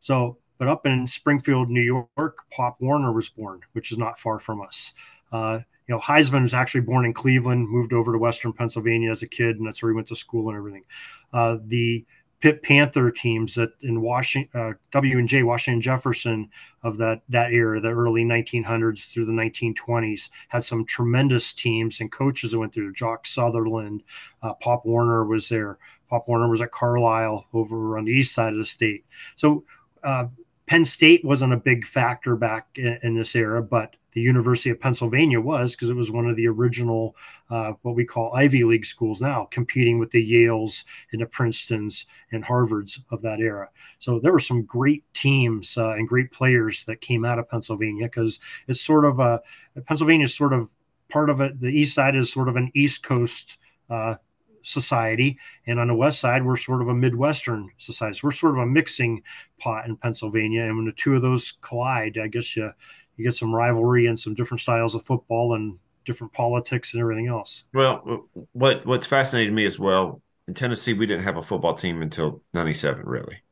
So, 0.00 0.38
but 0.58 0.68
up 0.68 0.86
in 0.86 1.06
Springfield, 1.06 1.68
New 1.68 2.06
York, 2.16 2.38
Pop 2.50 2.80
Warner 2.80 3.12
was 3.12 3.28
born, 3.28 3.60
which 3.72 3.92
is 3.92 3.98
not 3.98 4.18
far 4.18 4.38
from 4.38 4.62
us. 4.62 4.94
Uh, 5.32 5.60
you 5.86 5.94
know, 5.94 6.00
Heisman 6.00 6.42
was 6.42 6.54
actually 6.54 6.80
born 6.82 7.04
in 7.04 7.12
Cleveland, 7.12 7.68
moved 7.68 7.92
over 7.92 8.12
to 8.12 8.18
Western 8.18 8.52
Pennsylvania 8.52 9.10
as 9.10 9.22
a 9.22 9.28
kid, 9.28 9.56
and 9.56 9.66
that's 9.66 9.82
where 9.82 9.92
he 9.92 9.94
went 9.96 10.06
to 10.08 10.16
school 10.16 10.48
and 10.48 10.56
everything. 10.56 10.84
Uh, 11.32 11.58
the 11.66 12.06
Pitt 12.44 12.62
Panther 12.62 13.10
teams 13.10 13.54
that 13.54 13.70
in 13.80 14.02
Washington, 14.02 14.60
uh, 14.60 14.72
W 14.90 15.16
and 15.16 15.26
J, 15.26 15.44
Washington 15.44 15.80
Jefferson 15.80 16.50
of 16.82 16.98
that 16.98 17.22
that 17.30 17.54
era, 17.54 17.80
the 17.80 17.88
early 17.88 18.22
1900s 18.22 19.10
through 19.10 19.24
the 19.24 19.32
1920s, 19.32 20.28
had 20.48 20.62
some 20.62 20.84
tremendous 20.84 21.54
teams 21.54 22.02
and 22.02 22.12
coaches 22.12 22.50
that 22.50 22.58
went 22.58 22.74
through. 22.74 22.92
Jock 22.92 23.26
Sutherland, 23.26 24.02
uh, 24.42 24.52
Pop 24.52 24.84
Warner 24.84 25.24
was 25.24 25.48
there. 25.48 25.78
Pop 26.10 26.28
Warner 26.28 26.50
was 26.50 26.60
at 26.60 26.70
Carlisle 26.70 27.46
over 27.54 27.96
on 27.96 28.04
the 28.04 28.12
east 28.12 28.34
side 28.34 28.52
of 28.52 28.58
the 28.58 28.66
state. 28.66 29.06
So 29.36 29.64
uh, 30.02 30.26
Penn 30.66 30.84
State 30.84 31.24
wasn't 31.24 31.54
a 31.54 31.56
big 31.56 31.86
factor 31.86 32.36
back 32.36 32.66
in, 32.74 32.98
in 33.02 33.14
this 33.14 33.34
era, 33.34 33.62
but 33.62 33.96
the 34.14 34.20
University 34.20 34.70
of 34.70 34.80
Pennsylvania 34.80 35.40
was 35.40 35.72
because 35.72 35.90
it 35.90 35.96
was 35.96 36.10
one 36.10 36.26
of 36.26 36.36
the 36.36 36.46
original, 36.46 37.16
uh, 37.50 37.72
what 37.82 37.94
we 37.94 38.04
call 38.04 38.32
Ivy 38.34 38.64
League 38.64 38.86
schools 38.86 39.20
now, 39.20 39.46
competing 39.50 39.98
with 39.98 40.10
the 40.10 40.32
Yales 40.32 40.84
and 41.12 41.20
the 41.20 41.26
Princetons 41.26 42.06
and 42.32 42.44
Harvards 42.44 43.00
of 43.10 43.20
that 43.22 43.40
era. 43.40 43.68
So 43.98 44.18
there 44.20 44.32
were 44.32 44.40
some 44.40 44.62
great 44.62 45.04
teams 45.14 45.76
uh, 45.76 45.92
and 45.92 46.08
great 46.08 46.30
players 46.30 46.84
that 46.84 47.00
came 47.00 47.24
out 47.24 47.38
of 47.38 47.48
Pennsylvania 47.48 48.06
because 48.06 48.40
it's 48.68 48.80
sort 48.80 49.04
of 49.04 49.20
a 49.20 49.42
Pennsylvania 49.86 50.24
is 50.24 50.34
sort 50.34 50.52
of 50.52 50.70
part 51.08 51.28
of 51.28 51.40
it. 51.40 51.60
The 51.60 51.68
East 51.68 51.94
Side 51.94 52.16
is 52.16 52.32
sort 52.32 52.48
of 52.48 52.56
an 52.56 52.70
East 52.74 53.02
Coast 53.02 53.58
uh, 53.90 54.14
society, 54.62 55.38
and 55.66 55.78
on 55.78 55.88
the 55.88 55.94
west 55.94 56.20
side, 56.20 56.44
we're 56.44 56.56
sort 56.56 56.80
of 56.80 56.88
a 56.88 56.94
Midwestern 56.94 57.70
society. 57.76 58.16
So 58.16 58.20
we're 58.24 58.32
sort 58.32 58.54
of 58.54 58.62
a 58.62 58.66
mixing 58.66 59.22
pot 59.58 59.86
in 59.86 59.96
Pennsylvania, 59.96 60.62
and 60.62 60.76
when 60.76 60.86
the 60.86 60.92
two 60.92 61.14
of 61.14 61.22
those 61.22 61.52
collide, 61.60 62.18
I 62.18 62.28
guess 62.28 62.56
you 62.56 62.70
you 63.16 63.24
get 63.24 63.34
some 63.34 63.54
rivalry 63.54 64.06
and 64.06 64.18
some 64.18 64.34
different 64.34 64.60
styles 64.60 64.94
of 64.94 65.04
football 65.04 65.54
and 65.54 65.78
different 66.04 66.32
politics 66.32 66.94
and 66.94 67.00
everything 67.00 67.28
else. 67.28 67.64
Well, 67.72 68.28
what 68.52 68.84
what's 68.86 69.06
fascinating 69.06 69.54
me 69.54 69.64
as 69.66 69.78
well 69.78 70.22
in 70.46 70.54
Tennessee, 70.54 70.92
we 70.92 71.06
didn't 71.06 71.24
have 71.24 71.36
a 71.36 71.42
football 71.42 71.74
team 71.74 72.02
until 72.02 72.42
'97, 72.52 73.04
really. 73.06 73.42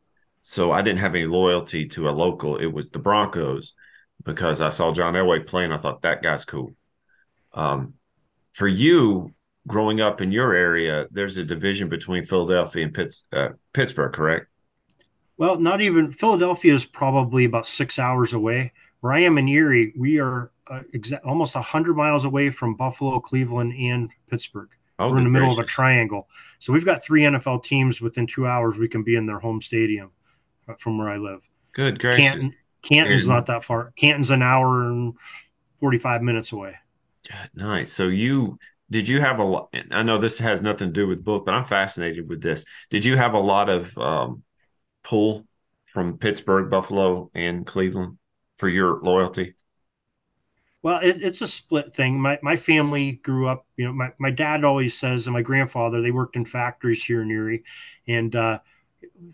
So 0.42 0.72
I 0.72 0.82
didn't 0.82 0.98
have 0.98 1.14
any 1.14 1.26
loyalty 1.26 1.86
to 1.88 2.08
a 2.08 2.10
local. 2.10 2.56
It 2.56 2.66
was 2.66 2.90
the 2.90 2.98
Broncos 2.98 3.74
because 4.24 4.60
I 4.60 4.68
saw 4.68 4.92
John 4.92 5.14
Elway 5.14 5.46
playing. 5.46 5.72
I 5.72 5.78
thought 5.78 6.02
that 6.02 6.22
guy's 6.22 6.44
cool. 6.44 6.74
Um, 7.54 7.94
for 8.52 8.68
you, 8.68 9.32
growing 9.66 10.00
up 10.00 10.20
in 10.20 10.32
your 10.32 10.54
area, 10.54 11.06
there's 11.10 11.36
a 11.36 11.44
division 11.44 11.88
between 11.88 12.26
Philadelphia 12.26 12.84
and 12.84 12.94
Pitts, 12.94 13.24
uh, 13.32 13.50
Pittsburgh, 13.72 14.12
correct? 14.12 14.46
Well, 15.36 15.58
not 15.58 15.80
even 15.80 16.12
Philadelphia 16.12 16.74
is 16.74 16.84
probably 16.84 17.44
about 17.44 17.66
six 17.66 17.98
hours 17.98 18.34
away. 18.34 18.72
Where 19.02 19.12
I 19.12 19.20
am 19.20 19.36
in 19.36 19.48
Erie, 19.48 19.92
we 19.98 20.20
are 20.20 20.52
uh, 20.68 20.80
exa- 20.94 21.20
almost 21.26 21.54
100 21.56 21.96
miles 21.96 22.24
away 22.24 22.50
from 22.50 22.76
Buffalo, 22.76 23.20
Cleveland, 23.20 23.74
and 23.74 24.10
Pittsburgh. 24.30 24.70
Oh, 24.98 25.10
We're 25.10 25.18
in 25.18 25.24
the 25.24 25.30
middle 25.30 25.48
gracious. 25.48 25.58
of 25.58 25.64
a 25.64 25.68
triangle. 25.68 26.28
So 26.60 26.72
we've 26.72 26.84
got 26.84 27.02
three 27.02 27.22
NFL 27.22 27.64
teams 27.64 28.00
within 28.00 28.26
two 28.26 28.46
hours. 28.46 28.78
We 28.78 28.88
can 28.88 29.02
be 29.02 29.16
in 29.16 29.26
their 29.26 29.40
home 29.40 29.60
stadium 29.60 30.12
uh, 30.68 30.74
from 30.78 30.98
where 30.98 31.08
I 31.08 31.16
live. 31.16 31.48
Good, 31.72 31.98
gracious. 31.98 32.20
Canton, 32.20 32.50
Canton's 32.82 33.28
not 33.28 33.46
that 33.46 33.64
far. 33.64 33.92
Canton's 33.96 34.30
an 34.30 34.42
hour 34.42 34.82
and 34.82 35.14
45 35.80 36.22
minutes 36.22 36.52
away. 36.52 36.76
Nice. 37.54 37.92
So 37.92 38.08
you 38.08 38.58
did 38.90 39.08
you 39.08 39.20
have 39.20 39.38
a 39.38 39.44
lot? 39.44 39.74
I 39.90 40.02
know 40.02 40.18
this 40.18 40.38
has 40.38 40.60
nothing 40.60 40.88
to 40.88 40.92
do 40.92 41.08
with 41.08 41.24
book, 41.24 41.46
but 41.46 41.54
I'm 41.54 41.64
fascinated 41.64 42.28
with 42.28 42.42
this. 42.42 42.64
Did 42.90 43.04
you 43.04 43.16
have 43.16 43.34
a 43.34 43.38
lot 43.40 43.68
of 43.70 43.96
um, 43.96 44.42
pull 45.02 45.46
from 45.86 46.18
Pittsburgh, 46.18 46.70
Buffalo, 46.70 47.30
and 47.34 47.66
Cleveland 47.66 48.18
for 48.62 48.68
your 48.68 49.00
loyalty? 49.00 49.54
Well, 50.84 51.00
it, 51.02 51.20
it's 51.20 51.40
a 51.40 51.48
split 51.48 51.92
thing. 51.92 52.20
My 52.20 52.38
my 52.42 52.54
family 52.54 53.14
grew 53.24 53.48
up, 53.48 53.66
you 53.76 53.84
know, 53.84 53.92
my, 53.92 54.12
my 54.20 54.30
dad 54.30 54.62
always 54.62 54.96
says, 54.96 55.26
and 55.26 55.34
my 55.34 55.42
grandfather, 55.42 56.00
they 56.00 56.12
worked 56.12 56.36
in 56.36 56.44
factories 56.44 57.02
here 57.02 57.22
in 57.22 57.30
Erie, 57.32 57.64
and 58.06 58.36
uh, 58.36 58.60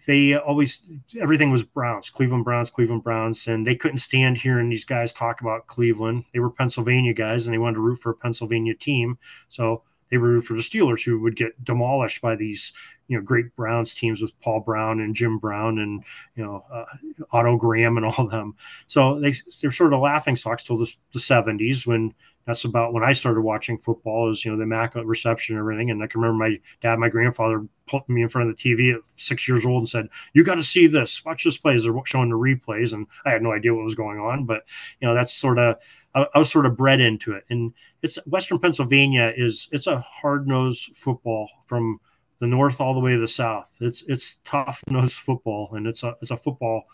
they 0.07 0.35
always 0.35 0.91
everything 1.21 1.51
was 1.51 1.63
Browns, 1.63 2.09
Cleveland 2.09 2.47
Browns, 2.47 2.71
Cleveland 2.71 3.05
Browns, 3.05 3.49
and 3.49 3.67
they 3.67 3.77
couldn't 3.77 3.99
stand 3.99 4.39
hearing 4.39 4.71
these 4.71 4.87
guys 4.87 5.13
talk 5.13 5.43
about 5.43 5.67
Cleveland. 5.67 6.25
They 6.33 6.39
were 6.39 6.49
Pennsylvania 6.49 7.13
guys, 7.13 7.47
and 7.47 7.53
they 7.53 7.59
wanted 7.59 7.75
to 7.75 7.83
root 7.83 7.99
for 7.99 8.13
a 8.13 8.17
Pennsylvania 8.17 8.75
team, 8.75 9.19
so 9.49 9.83
they 10.11 10.17
rooted 10.17 10.45
for 10.45 10.55
the 10.55 10.61
Steelers, 10.61 11.05
who 11.05 11.21
would 11.21 11.37
get 11.37 11.63
demolished 11.65 12.21
by 12.21 12.37
these 12.37 12.73
you 13.09 13.17
know 13.17 13.23
great 13.23 13.55
Browns 13.57 13.95
teams 13.95 14.23
with 14.23 14.39
Paul 14.41 14.61
Brown 14.61 15.01
and 15.01 15.15
Jim 15.15 15.39
Brown 15.39 15.79
and 15.79 16.05
you 16.37 16.45
know 16.45 16.65
uh, 16.73 16.85
Otto 17.33 17.57
Graham 17.57 17.97
and 17.97 18.07
all 18.07 18.25
of 18.27 18.31
them. 18.31 18.55
So 18.87 19.19
they 19.21 19.35
they're 19.61 19.71
sort 19.71 19.93
of 19.93 20.01
laughing 20.01 20.37
stocks 20.37 20.65
till 20.65 20.79
the, 20.79 20.93
the 21.13 21.19
70s 21.19 21.87
when 21.87 22.15
that's 22.49 22.65
about 22.65 22.95
when 22.95 23.05
I 23.05 23.13
started 23.13 23.43
watching 23.43 23.77
football 23.77 24.31
is, 24.31 24.43
you 24.43 24.51
know, 24.51 24.57
the 24.57 24.63
immaculate 24.63 25.07
reception 25.07 25.55
and 25.55 25.61
everything. 25.61 25.91
And 25.91 26.03
I 26.03 26.07
can 26.07 26.23
remember 26.23 26.43
my 26.45 26.59
dad, 26.81 26.99
my 26.99 27.11
grandfather 27.11 27.69
put 27.87 28.09
me 28.09 28.23
in 28.23 28.31
front 28.31 28.49
of 28.49 28.57
the 28.57 28.63
TV 28.63 28.95
at 28.95 29.03
six 29.17 29.47
years 29.47 29.67
old 29.67 29.81
and 29.81 29.89
said, 29.89 30.09
you 30.33 30.45
got 30.45 30.55
to 30.55 30.63
see 30.63 30.87
this, 30.87 31.23
watch 31.27 31.45
this 31.45 31.59
play 31.59 31.75
as 31.75 31.85
they're 31.85 31.93
showing 32.07 32.31
the 32.31 32.37
replays. 32.37 32.95
And 32.95 33.07
I 33.27 33.31
had 33.31 33.43
no 33.43 33.53
idea 33.53 33.75
what 33.75 33.85
was 33.85 33.95
going 33.95 34.19
on, 34.19 34.47
but 34.47 34.63
you 34.99 35.07
know, 35.07 35.13
that's 35.13 35.35
sort 35.35 35.59
of, 35.59 35.77
I, 36.15 36.27
I 36.35 36.39
was 36.39 36.51
sort 36.51 36.67
of 36.67 36.77
bred 36.77 37.01
into 37.01 37.33
it. 37.33 37.45
And 37.51 37.73
it's 38.03 38.17
Western 38.27 38.59
Pennsylvania 38.59 39.33
is, 39.37 39.69
it's 39.73 39.87
a 39.87 40.01
hard 40.01 40.47
nosed 40.47 40.97
football 40.97 41.49
from 41.67 42.01
the 42.41 42.47
North 42.47 42.81
all 42.81 42.95
the 42.95 43.01
way 43.01 43.13
to 43.13 43.19
the 43.19 43.29
South. 43.29 43.77
It's, 43.81 44.05
it's 44.09 44.39
tough 44.45 44.83
nosed 44.89 45.17
football 45.17 45.71
and 45.75 45.87
it's 45.87 46.03
a, 46.03 46.17
it's 46.21 46.31
a 46.31 46.37
football 46.37 46.85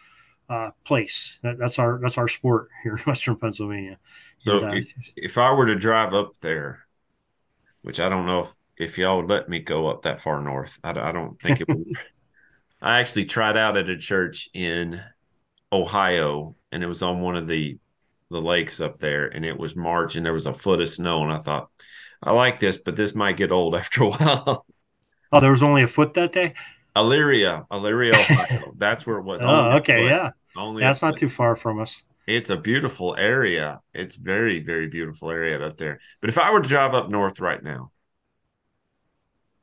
uh, 0.48 0.70
place. 0.84 1.38
That, 1.42 1.58
that's 1.58 1.78
our 1.78 1.98
that's 2.02 2.18
our 2.18 2.28
sport 2.28 2.68
here 2.82 2.96
in 2.96 2.98
Western 3.06 3.36
Pennsylvania. 3.36 3.98
So 4.38 4.58
and, 4.58 4.66
uh, 4.66 4.72
if, 4.74 5.12
if 5.16 5.38
I 5.38 5.52
were 5.52 5.66
to 5.66 5.76
drive 5.76 6.14
up 6.14 6.36
there, 6.38 6.80
which 7.82 8.00
I 8.00 8.08
don't 8.08 8.26
know 8.26 8.40
if 8.40 8.54
if 8.76 8.98
y'all 8.98 9.18
would 9.18 9.30
let 9.30 9.48
me 9.48 9.60
go 9.60 9.86
up 9.86 10.02
that 10.02 10.20
far 10.20 10.40
north, 10.40 10.78
I, 10.82 10.90
I 10.90 11.12
don't 11.12 11.40
think 11.40 11.60
it 11.60 11.68
would. 11.68 11.84
I 12.82 13.00
actually 13.00 13.24
tried 13.24 13.56
out 13.56 13.76
at 13.76 13.88
a 13.88 13.96
church 13.96 14.50
in 14.52 15.00
Ohio, 15.72 16.54
and 16.70 16.82
it 16.82 16.86
was 16.86 17.02
on 17.02 17.20
one 17.20 17.36
of 17.36 17.48
the 17.48 17.78
the 18.34 18.40
lakes 18.40 18.80
up 18.80 18.98
there, 18.98 19.26
and 19.26 19.44
it 19.44 19.58
was 19.58 19.74
March, 19.74 20.16
and 20.16 20.26
there 20.26 20.32
was 20.32 20.46
a 20.46 20.52
foot 20.52 20.80
of 20.80 20.88
snow, 20.90 21.22
and 21.22 21.32
I 21.32 21.38
thought, 21.38 21.70
I 22.22 22.32
like 22.32 22.60
this, 22.60 22.76
but 22.76 22.96
this 22.96 23.14
might 23.14 23.36
get 23.36 23.52
old 23.52 23.74
after 23.82 24.04
a 24.04 24.08
while. 24.10 24.66
Oh, 25.32 25.40
there 25.40 25.50
was 25.50 25.62
only 25.62 25.82
a 25.82 25.88
foot 25.88 26.14
that 26.14 26.32
day. 26.32 26.54
Elyria, 26.96 27.66
Elyria, 27.68 28.14
Ohio. 28.30 28.72
That's 28.76 29.06
where 29.06 29.18
it 29.18 29.24
was. 29.24 29.40
oh, 29.42 29.76
okay, 29.78 30.04
yeah. 30.04 30.30
Only 30.56 30.82
that's 30.82 31.02
not 31.02 31.16
too 31.16 31.28
far 31.28 31.56
from 31.56 31.80
us. 31.80 32.04
It's 32.26 32.50
a 32.50 32.56
beautiful 32.56 33.16
area. 33.16 33.80
It's 33.92 34.14
very, 34.14 34.60
very 34.60 34.88
beautiful 34.88 35.30
area 35.30 35.64
up 35.64 35.76
there. 35.76 36.00
But 36.20 36.30
if 36.30 36.38
I 36.38 36.50
were 36.50 36.60
to 36.60 36.68
drive 36.68 36.94
up 36.94 37.10
north 37.10 37.40
right 37.40 37.62
now 37.62 37.90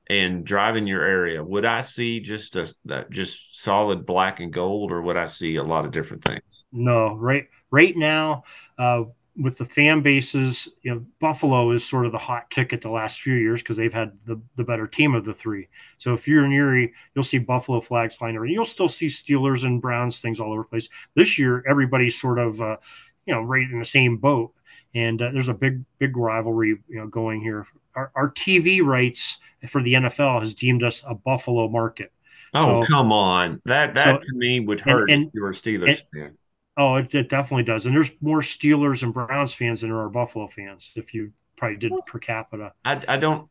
and 0.07 0.45
drive 0.45 0.75
in 0.75 0.87
your 0.87 1.03
area, 1.03 1.43
would 1.43 1.65
I 1.65 1.81
see 1.81 2.19
just 2.19 2.55
a 2.57 2.73
that 2.85 3.09
just 3.09 3.61
solid 3.61 4.05
black 4.05 4.39
and 4.41 4.51
gold, 4.51 4.91
or 4.91 5.01
would 5.01 5.17
I 5.17 5.25
see 5.25 5.55
a 5.55 5.63
lot 5.63 5.85
of 5.85 5.91
different 5.91 6.23
things? 6.23 6.65
No, 6.71 7.15
right, 7.15 7.47
right 7.71 7.95
now, 7.95 8.43
uh, 8.77 9.03
with 9.37 9.57
the 9.57 9.65
fan 9.65 10.01
bases, 10.01 10.67
you 10.81 10.93
know, 10.93 11.05
Buffalo 11.19 11.71
is 11.71 11.87
sort 11.87 12.05
of 12.05 12.11
the 12.11 12.17
hot 12.17 12.49
ticket 12.49 12.81
the 12.81 12.89
last 12.89 13.21
few 13.21 13.33
years 13.33 13.61
because 13.61 13.77
they've 13.77 13.93
had 13.93 14.11
the, 14.25 14.39
the 14.57 14.63
better 14.63 14.85
team 14.85 15.15
of 15.15 15.23
the 15.23 15.33
three. 15.33 15.69
So 15.97 16.13
if 16.13 16.27
you're 16.27 16.45
in 16.45 16.51
Erie, 16.51 16.93
you'll 17.15 17.23
see 17.23 17.37
Buffalo 17.37 17.79
flags 17.79 18.13
flying 18.13 18.35
around. 18.35 18.49
You'll 18.49 18.65
still 18.65 18.89
see 18.89 19.07
Steelers 19.07 19.65
and 19.65 19.81
Browns 19.81 20.19
things 20.19 20.39
all 20.39 20.51
over 20.51 20.63
the 20.63 20.67
place. 20.67 20.89
This 21.15 21.39
year, 21.39 21.63
everybody's 21.67 22.19
sort 22.19 22.39
of, 22.39 22.61
uh, 22.61 22.77
you 23.25 23.33
know, 23.33 23.41
right 23.41 23.69
in 23.69 23.79
the 23.79 23.85
same 23.85 24.17
boat. 24.17 24.53
And 24.93 25.21
uh, 25.21 25.31
there's 25.31 25.49
a 25.49 25.53
big, 25.53 25.83
big 25.97 26.17
rivalry, 26.17 26.77
you 26.89 26.97
know, 26.97 27.07
going 27.07 27.41
here. 27.41 27.65
Our, 27.95 28.11
our 28.15 28.31
TV 28.31 28.83
rights 28.83 29.37
for 29.69 29.81
the 29.81 29.93
NFL 29.93 30.41
has 30.41 30.55
deemed 30.55 30.83
us 30.83 31.03
a 31.07 31.15
Buffalo 31.15 31.69
market. 31.69 32.11
Oh, 32.53 32.83
so, 32.83 32.87
come 32.87 33.13
on. 33.13 33.61
That 33.63 33.95
that 33.95 34.03
so, 34.03 34.17
to 34.17 34.33
me 34.33 34.59
would 34.59 34.81
hurt 34.81 35.09
and, 35.09 35.21
and, 35.21 35.27
if 35.27 35.33
you 35.33 35.41
were 35.41 35.53
Steelers 35.53 36.01
and, 36.13 36.23
fan. 36.23 36.37
Oh, 36.77 36.95
it, 36.95 37.13
it, 37.13 37.29
definitely 37.29 37.63
does. 37.63 37.85
And 37.85 37.95
there's 37.95 38.11
more 38.21 38.39
Steelers 38.39 39.03
and 39.03 39.13
Browns 39.13 39.53
fans 39.53 39.81
than 39.81 39.89
there 39.89 39.99
are 39.99 40.09
Buffalo 40.09 40.47
fans. 40.47 40.91
If 40.95 41.13
you 41.13 41.33
probably 41.57 41.77
did 41.77 41.91
per 42.07 42.17
capita. 42.17 42.73
I, 42.85 43.01
I 43.07 43.17
don't, 43.17 43.49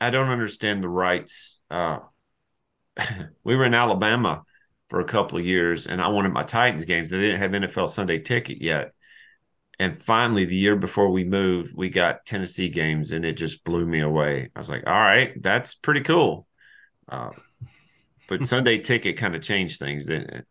I 0.00 0.10
don't 0.10 0.28
understand 0.28 0.82
the 0.82 0.88
rights. 0.88 1.60
Uh, 1.70 1.98
we 3.44 3.56
were 3.56 3.64
in 3.64 3.74
Alabama 3.74 4.44
for 4.88 5.00
a 5.00 5.04
couple 5.04 5.38
of 5.38 5.44
years, 5.44 5.86
and 5.86 6.00
I 6.00 6.08
wanted 6.08 6.32
my 6.32 6.44
Titans 6.44 6.84
games. 6.84 7.10
They 7.10 7.18
didn't 7.18 7.40
have 7.40 7.50
NFL 7.50 7.90
Sunday 7.90 8.18
ticket 8.18 8.60
yet. 8.60 8.92
And 9.78 10.00
finally, 10.00 10.44
the 10.44 10.54
year 10.54 10.76
before 10.76 11.10
we 11.10 11.24
moved, 11.24 11.72
we 11.74 11.88
got 11.88 12.24
Tennessee 12.26 12.68
games, 12.68 13.10
and 13.10 13.24
it 13.24 13.32
just 13.32 13.64
blew 13.64 13.84
me 13.84 14.00
away. 14.00 14.50
I 14.54 14.58
was 14.58 14.70
like, 14.70 14.86
"All 14.86 14.92
right, 14.92 15.32
that's 15.42 15.74
pretty 15.74 16.02
cool." 16.02 16.46
Uh, 17.08 17.30
but 18.28 18.46
Sunday 18.46 18.78
ticket 18.78 19.16
kind 19.16 19.34
of 19.34 19.42
changed 19.42 19.78
things, 19.78 20.06
didn't 20.06 20.30
it? 20.30 20.46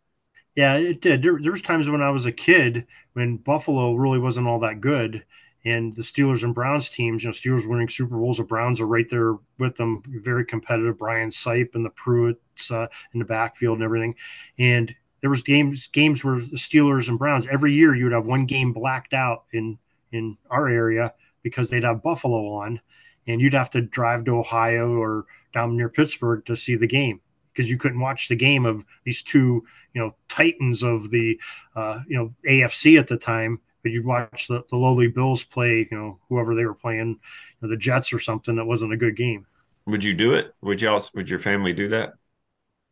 Yeah, 0.55 0.75
it 0.75 1.01
did. 1.01 1.23
There, 1.23 1.39
there 1.41 1.51
was 1.51 1.61
times 1.61 1.89
when 1.89 2.01
I 2.01 2.09
was 2.09 2.25
a 2.25 2.31
kid 2.31 2.85
when 3.13 3.37
Buffalo 3.37 3.93
really 3.93 4.19
wasn't 4.19 4.47
all 4.47 4.59
that 4.59 4.81
good, 4.81 5.25
and 5.63 5.95
the 5.95 6.01
Steelers 6.01 6.43
and 6.43 6.53
Browns 6.53 6.89
teams, 6.89 7.23
you 7.23 7.29
know, 7.29 7.33
Steelers 7.33 7.69
winning 7.69 7.87
Super 7.87 8.17
Bowls, 8.17 8.37
the 8.37 8.43
Browns 8.43 8.81
are 8.81 8.87
right 8.87 9.07
there 9.09 9.35
with 9.59 9.75
them, 9.77 10.03
very 10.07 10.45
competitive. 10.45 10.97
Brian 10.97 11.29
Sipe 11.29 11.73
and 11.75 11.85
the 11.85 11.91
Pruitts 11.91 12.71
uh, 12.71 12.87
in 13.13 13.19
the 13.19 13.25
backfield 13.25 13.77
and 13.77 13.83
everything, 13.85 14.15
and 14.59 14.93
there 15.21 15.29
was 15.29 15.43
games 15.43 15.87
games 15.87 16.23
where 16.23 16.39
the 16.39 16.57
Steelers 16.57 17.07
and 17.07 17.19
Browns 17.19 17.47
every 17.47 17.71
year 17.73 17.95
you 17.95 18.05
would 18.05 18.13
have 18.13 18.27
one 18.27 18.45
game 18.45 18.73
blacked 18.73 19.13
out 19.13 19.45
in 19.53 19.77
in 20.11 20.37
our 20.49 20.67
area 20.67 21.13
because 21.43 21.69
they'd 21.69 21.83
have 21.85 22.03
Buffalo 22.03 22.53
on, 22.55 22.81
and 23.25 23.39
you'd 23.39 23.53
have 23.53 23.69
to 23.69 23.81
drive 23.81 24.25
to 24.25 24.37
Ohio 24.37 24.97
or 24.97 25.25
down 25.53 25.77
near 25.77 25.89
Pittsburgh 25.89 26.45
to 26.45 26.57
see 26.57 26.75
the 26.75 26.87
game 26.87 27.21
because 27.53 27.69
you 27.69 27.77
couldn't 27.77 27.99
watch 27.99 28.27
the 28.27 28.35
game 28.35 28.65
of 28.65 28.85
these 29.03 29.21
two, 29.21 29.63
you 29.93 30.01
know, 30.01 30.15
titans 30.29 30.83
of 30.83 31.11
the, 31.11 31.39
uh, 31.75 31.99
you 32.07 32.17
know, 32.17 32.33
AFC 32.47 32.99
at 32.99 33.07
the 33.07 33.17
time. 33.17 33.59
But 33.83 33.91
you'd 33.91 34.05
watch 34.05 34.47
the, 34.47 34.63
the 34.69 34.77
lowly 34.77 35.07
Bills 35.07 35.43
play, 35.43 35.87
you 35.89 35.97
know, 35.97 36.19
whoever 36.29 36.53
they 36.53 36.65
were 36.65 36.75
playing, 36.75 37.09
you 37.09 37.17
know, 37.61 37.69
the 37.69 37.77
Jets 37.77 38.13
or 38.13 38.19
something. 38.19 38.55
That 38.55 38.65
wasn't 38.65 38.93
a 38.93 38.97
good 38.97 39.15
game. 39.15 39.47
Would 39.87 40.03
you 40.03 40.13
do 40.13 40.33
it? 40.35 40.53
Would 40.61 40.81
y'all? 40.81 41.03
Would 41.15 41.29
your 41.29 41.39
family 41.39 41.73
do 41.73 41.89
that? 41.89 42.13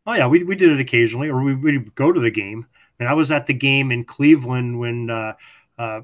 Oh 0.06 0.14
yeah, 0.14 0.26
we 0.26 0.42
we 0.42 0.56
did 0.56 0.70
it 0.70 0.80
occasionally, 0.80 1.28
or 1.28 1.42
we 1.42 1.54
would 1.54 1.94
go 1.94 2.12
to 2.12 2.20
the 2.20 2.30
game. 2.30 2.66
And 2.98 3.08
I 3.08 3.14
was 3.14 3.30
at 3.30 3.46
the 3.46 3.54
game 3.54 3.92
in 3.92 4.04
Cleveland 4.04 4.78
when 4.78 5.08
uh, 5.08 5.34
uh, 5.78 6.00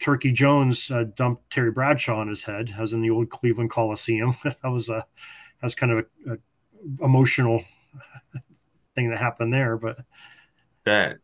Turkey 0.00 0.32
Jones 0.32 0.90
uh, 0.90 1.04
dumped 1.14 1.50
Terry 1.50 1.70
Bradshaw 1.70 2.18
on 2.18 2.28
his 2.28 2.42
head. 2.42 2.74
I 2.76 2.80
was 2.80 2.92
in 2.92 3.02
the 3.02 3.10
old 3.10 3.30
Cleveland 3.30 3.70
Coliseum. 3.70 4.36
that 4.44 4.64
was 4.64 4.88
a 4.88 5.06
that 5.60 5.66
was 5.66 5.74
kind 5.74 5.92
of 5.92 5.98
a, 5.98 6.32
a 6.32 6.38
emotional 7.00 7.62
thing 8.94 9.10
that 9.10 9.18
happened 9.18 9.52
there. 9.52 9.76
But 9.76 9.98
that 10.84 11.18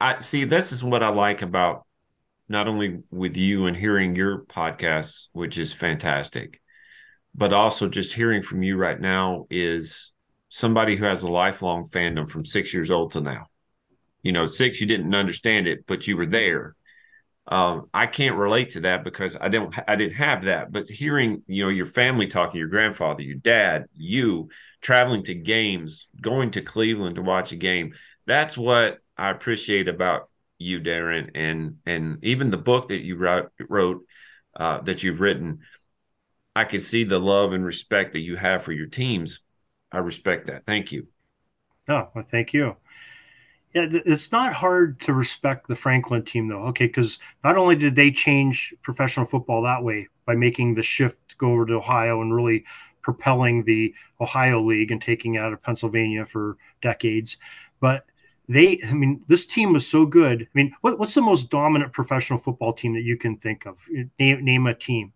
I 0.00 0.20
see, 0.20 0.44
this 0.44 0.72
is 0.72 0.82
what 0.82 1.02
I 1.02 1.08
like 1.08 1.42
about 1.42 1.86
not 2.48 2.68
only 2.68 3.02
with 3.10 3.36
you 3.36 3.66
and 3.66 3.76
hearing 3.76 4.14
your 4.14 4.44
podcasts, 4.44 5.28
which 5.32 5.58
is 5.58 5.72
fantastic, 5.72 6.60
but 7.34 7.52
also 7.52 7.88
just 7.88 8.14
hearing 8.14 8.42
from 8.42 8.62
you 8.62 8.76
right 8.76 9.00
now 9.00 9.46
is 9.50 10.12
somebody 10.48 10.96
who 10.96 11.04
has 11.04 11.22
a 11.22 11.28
lifelong 11.28 11.88
fandom 11.88 12.30
from 12.30 12.44
six 12.44 12.72
years 12.72 12.90
old 12.90 13.12
to 13.12 13.20
now. 13.20 13.46
You 14.22 14.32
know, 14.32 14.46
six, 14.46 14.80
you 14.80 14.86
didn't 14.86 15.14
understand 15.14 15.66
it, 15.66 15.84
but 15.86 16.06
you 16.06 16.16
were 16.16 16.26
there. 16.26 16.75
Um, 17.48 17.88
I 17.94 18.06
can't 18.06 18.36
relate 18.36 18.70
to 18.70 18.80
that 18.80 19.04
because 19.04 19.36
I 19.40 19.48
don't, 19.48 19.72
I 19.88 19.94
didn't 19.94 20.16
have 20.16 20.44
that. 20.44 20.72
But 20.72 20.88
hearing, 20.88 21.42
you 21.46 21.62
know, 21.62 21.68
your 21.68 21.86
family 21.86 22.26
talking, 22.26 22.58
your 22.58 22.68
grandfather, 22.68 23.22
your 23.22 23.36
dad, 23.36 23.86
you 23.94 24.48
traveling 24.80 25.22
to 25.24 25.34
games, 25.34 26.08
going 26.20 26.50
to 26.52 26.62
Cleveland 26.62 27.16
to 27.16 27.22
watch 27.22 27.52
a 27.52 27.56
game, 27.56 27.94
that's 28.26 28.56
what 28.56 28.98
I 29.16 29.30
appreciate 29.30 29.86
about 29.88 30.28
you, 30.58 30.80
Darin, 30.80 31.30
and 31.34 31.76
and 31.86 32.18
even 32.24 32.50
the 32.50 32.56
book 32.56 32.88
that 32.88 33.02
you 33.02 33.16
wrote, 33.16 33.52
wrote 33.68 34.02
uh, 34.56 34.80
that 34.80 35.02
you've 35.02 35.20
written. 35.20 35.60
I 36.56 36.64
can 36.64 36.80
see 36.80 37.04
the 37.04 37.20
love 37.20 37.52
and 37.52 37.64
respect 37.64 38.14
that 38.14 38.20
you 38.20 38.36
have 38.36 38.62
for 38.62 38.72
your 38.72 38.86
teams. 38.86 39.40
I 39.92 39.98
respect 39.98 40.46
that. 40.46 40.64
Thank 40.66 40.90
you. 40.90 41.06
Oh, 41.88 42.08
well, 42.14 42.24
thank 42.24 42.52
you. 42.52 42.76
Yeah, 43.76 43.88
it's 43.90 44.32
not 44.32 44.54
hard 44.54 44.98
to 45.00 45.12
respect 45.12 45.68
the 45.68 45.76
Franklin 45.76 46.24
team, 46.24 46.48
though. 46.48 46.62
Okay, 46.68 46.86
because 46.86 47.18
not 47.44 47.58
only 47.58 47.76
did 47.76 47.94
they 47.94 48.10
change 48.10 48.72
professional 48.80 49.26
football 49.26 49.60
that 49.64 49.84
way 49.84 50.08
by 50.24 50.34
making 50.34 50.74
the 50.74 50.82
shift 50.82 51.36
go 51.36 51.52
over 51.52 51.66
to 51.66 51.74
Ohio 51.74 52.22
and 52.22 52.34
really 52.34 52.64
propelling 53.02 53.64
the 53.64 53.94
Ohio 54.18 54.62
League 54.62 54.92
and 54.92 55.02
taking 55.02 55.36
out 55.36 55.52
of 55.52 55.62
Pennsylvania 55.62 56.24
for 56.24 56.56
decades, 56.80 57.36
but 57.78 58.06
they, 58.48 58.80
I 58.88 58.94
mean, 58.94 59.20
this 59.28 59.44
team 59.44 59.74
was 59.74 59.86
so 59.86 60.06
good. 60.06 60.40
I 60.40 60.48
mean, 60.54 60.74
what, 60.80 60.98
what's 60.98 61.12
the 61.12 61.20
most 61.20 61.50
dominant 61.50 61.92
professional 61.92 62.38
football 62.38 62.72
team 62.72 62.94
that 62.94 63.02
you 63.02 63.18
can 63.18 63.36
think 63.36 63.66
of? 63.66 63.78
Name, 64.18 64.42
name 64.42 64.66
a 64.66 64.72
team. 64.72 65.12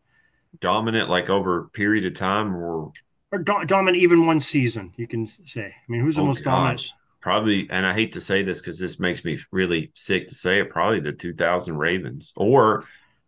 Dominant, 0.61 1.09
like 1.09 1.31
over 1.31 1.61
a 1.61 1.69
period 1.71 2.05
of 2.05 2.13
time, 2.13 2.55
or 2.55 2.93
or 3.33 3.39
do, 3.39 3.65
dominant 3.65 4.03
even 4.03 4.27
one 4.27 4.39
season. 4.39 4.93
You 4.97 5.07
can 5.07 5.29
say. 5.29 5.67
I 5.67 5.91
mean, 5.91 6.03
who's 6.03 6.17
the 6.17 6.23
oh 6.23 6.27
most 6.27 6.45
gosh. 6.45 6.53
dominant? 6.53 6.93
Probably, 7.21 7.69
and 7.71 7.85
I 7.85 7.93
hate 7.93 8.13
to 8.13 8.21
say 8.21 8.43
this 8.43 8.61
because 8.61 8.79
this 8.79 8.99
makes 8.99 9.25
me 9.25 9.39
really 9.51 9.93
sick 9.95 10.29
to 10.29 10.35
say 10.35 10.61
it. 10.61 10.71
Probably 10.71 11.01
the 11.01 11.13
2000 11.13 11.77
Ravens, 11.77 12.33
or 12.37 12.85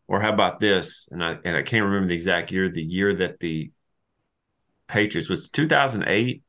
or 0.09 0.21
how 0.21 0.33
about 0.33 0.61
this? 0.61 1.09
And 1.11 1.23
I 1.23 1.39
and 1.45 1.57
I 1.57 1.63
can't 1.63 1.85
remember 1.85 2.09
the 2.09 2.15
exact 2.15 2.53
year. 2.53 2.69
The 2.69 2.83
year 2.83 3.13
that 3.15 3.39
the 3.39 3.71
Patriots 4.89 5.29
was 5.29 5.49
2008 5.51 6.43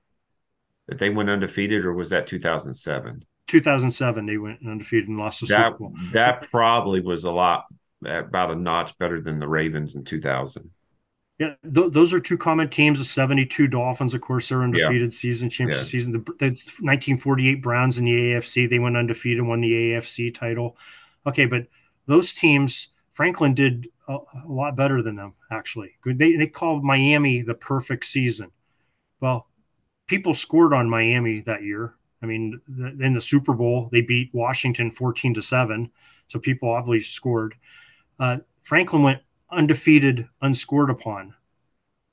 that 0.87 0.97
they 0.97 1.09
went 1.09 1.29
undefeated, 1.29 1.85
or 1.85 1.93
was 1.93 2.09
that 2.09 2.27
2007? 2.27 3.25
2007 3.47 4.25
they 4.25 4.37
went 4.37 4.59
undefeated 4.65 5.09
and 5.09 5.17
lost 5.17 5.41
the 5.41 5.47
that, 5.47 5.73
Super 5.73 5.77
Bowl. 5.77 5.93
That 6.11 6.49
probably 6.49 7.01
was 7.01 7.25
a 7.25 7.31
lot 7.31 7.65
about 8.05 8.51
a 8.51 8.55
notch 8.55 8.97
better 8.97 9.21
than 9.21 9.39
the 9.39 9.47
Ravens 9.47 9.95
in 9.95 10.03
2000. 10.03 10.69
Yeah, 11.39 11.55
th- 11.63 11.91
those 11.91 12.13
are 12.13 12.19
two 12.19 12.37
common 12.37 12.69
teams. 12.69 12.99
The 12.99 13.05
72 13.05 13.67
Dolphins, 13.67 14.13
of 14.13 14.21
course, 14.21 14.49
they're 14.49 14.63
undefeated 14.63 15.11
yeah. 15.11 15.17
season, 15.17 15.49
championship 15.49 15.85
yeah. 15.85 15.91
season. 15.91 16.11
The, 16.11 16.19
the 16.19 16.47
1948 16.47 17.55
Browns 17.55 17.97
in 17.97 18.05
the 18.05 18.11
AFC, 18.11 18.69
they 18.69 18.79
went 18.79 18.97
undefeated, 18.97 19.39
and 19.39 19.49
won 19.49 19.61
the 19.61 19.71
AFC 19.71 20.33
title. 20.33 20.77
Okay, 21.25 21.45
but 21.45 21.67
those 22.05 22.33
teams, 22.33 22.89
Franklin 23.13 23.55
did 23.55 23.87
a, 24.07 24.17
a 24.45 24.47
lot 24.47 24.75
better 24.75 25.01
than 25.01 25.15
them, 25.15 25.33
actually. 25.51 25.91
They, 26.05 26.35
they 26.35 26.47
called 26.47 26.83
Miami 26.83 27.41
the 27.41 27.55
perfect 27.55 28.05
season. 28.05 28.51
Well, 29.19 29.47
people 30.07 30.33
scored 30.33 30.73
on 30.73 30.89
Miami 30.89 31.41
that 31.41 31.63
year. 31.63 31.95
I 32.21 32.25
mean, 32.25 32.61
the, 32.67 32.87
in 33.03 33.13
the 33.13 33.21
Super 33.21 33.53
Bowl, 33.53 33.89
they 33.91 34.01
beat 34.01 34.29
Washington 34.33 34.91
14 34.91 35.33
to 35.35 35.41
7. 35.41 35.89
So 36.27 36.39
people 36.39 36.69
obviously 36.69 37.01
scored. 37.01 37.55
Uh, 38.19 38.37
Franklin 38.61 39.03
went 39.03 39.21
undefeated, 39.53 40.27
unscored 40.41 40.89
upon. 40.89 41.33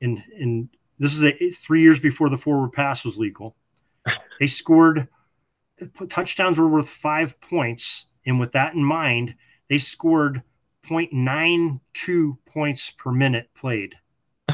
In, 0.00 0.22
in 0.37 0.68
this 0.98 1.14
is 1.14 1.22
a, 1.22 1.50
three 1.50 1.83
years 1.83 2.00
before 2.00 2.29
the 2.29 2.38
forward 2.38 2.72
pass 2.72 3.05
was 3.05 3.18
legal. 3.18 3.57
They 4.38 4.46
scored 4.46 5.09
touchdowns 6.09 6.59
were 6.59 6.68
worth 6.68 6.88
five 6.88 7.40
points. 7.40 8.07
And 8.26 8.38
with 8.38 8.53
that 8.53 8.74
in 8.74 8.85
mind, 8.85 9.35
they 9.68 9.79
scored 9.79 10.42
0.92 10.88 12.37
points 12.46 12.90
per 12.90 13.12
minute 13.12 13.48
played 13.55 13.94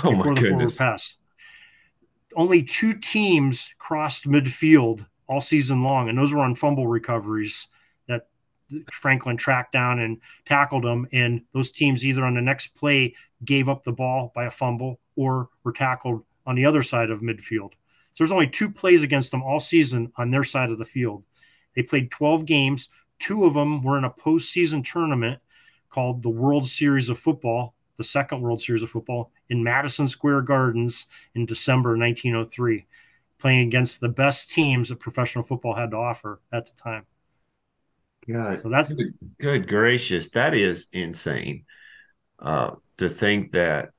oh 0.04 0.10
before 0.10 0.34
the 0.34 0.40
goodness. 0.40 0.76
forward 0.76 0.76
pass. 0.76 1.16
Only 2.34 2.62
two 2.62 2.94
teams 2.94 3.74
crossed 3.78 4.28
midfield 4.28 5.06
all 5.28 5.40
season 5.40 5.82
long, 5.82 6.08
and 6.08 6.18
those 6.18 6.32
were 6.32 6.40
on 6.40 6.54
fumble 6.54 6.86
recoveries 6.86 7.68
Franklin 8.90 9.36
tracked 9.36 9.72
down 9.72 10.00
and 10.00 10.20
tackled 10.44 10.84
them. 10.84 11.06
And 11.12 11.42
those 11.52 11.70
teams 11.70 12.04
either 12.04 12.24
on 12.24 12.34
the 12.34 12.42
next 12.42 12.68
play 12.68 13.14
gave 13.44 13.68
up 13.68 13.84
the 13.84 13.92
ball 13.92 14.32
by 14.34 14.44
a 14.46 14.50
fumble 14.50 15.00
or 15.16 15.48
were 15.64 15.72
tackled 15.72 16.24
on 16.46 16.54
the 16.54 16.66
other 16.66 16.82
side 16.82 17.10
of 17.10 17.20
midfield. 17.20 17.72
So 18.14 18.24
there's 18.24 18.32
only 18.32 18.48
two 18.48 18.70
plays 18.70 19.02
against 19.02 19.30
them 19.30 19.42
all 19.42 19.60
season 19.60 20.12
on 20.16 20.30
their 20.30 20.44
side 20.44 20.70
of 20.70 20.78
the 20.78 20.84
field. 20.84 21.24
They 21.74 21.82
played 21.82 22.10
12 22.10 22.46
games. 22.46 22.88
Two 23.18 23.44
of 23.44 23.54
them 23.54 23.82
were 23.82 23.98
in 23.98 24.04
a 24.04 24.10
postseason 24.10 24.84
tournament 24.84 25.40
called 25.90 26.22
the 26.22 26.30
World 26.30 26.66
Series 26.66 27.08
of 27.08 27.18
Football, 27.18 27.74
the 27.96 28.04
second 28.04 28.40
World 28.40 28.60
Series 28.60 28.82
of 28.82 28.90
Football 28.90 29.30
in 29.48 29.62
Madison 29.62 30.08
Square 30.08 30.42
Gardens 30.42 31.06
in 31.34 31.46
December 31.46 31.96
1903 31.96 32.86
playing 33.38 33.66
against 33.66 34.00
the 34.00 34.08
best 34.08 34.50
teams 34.50 34.88
that 34.88 35.00
professional 35.00 35.44
football 35.44 35.74
had 35.74 35.90
to 35.90 35.96
offer 35.96 36.40
at 36.52 36.66
the 36.66 36.72
time. 36.82 37.04
Yeah, 38.26 38.56
so 38.56 38.68
that's 38.68 38.92
good, 38.92 39.14
good 39.40 39.68
gracious, 39.68 40.30
that 40.30 40.54
is 40.54 40.88
insane. 40.92 41.64
Uh, 42.38 42.72
to 42.98 43.08
think 43.08 43.52
that 43.52 43.90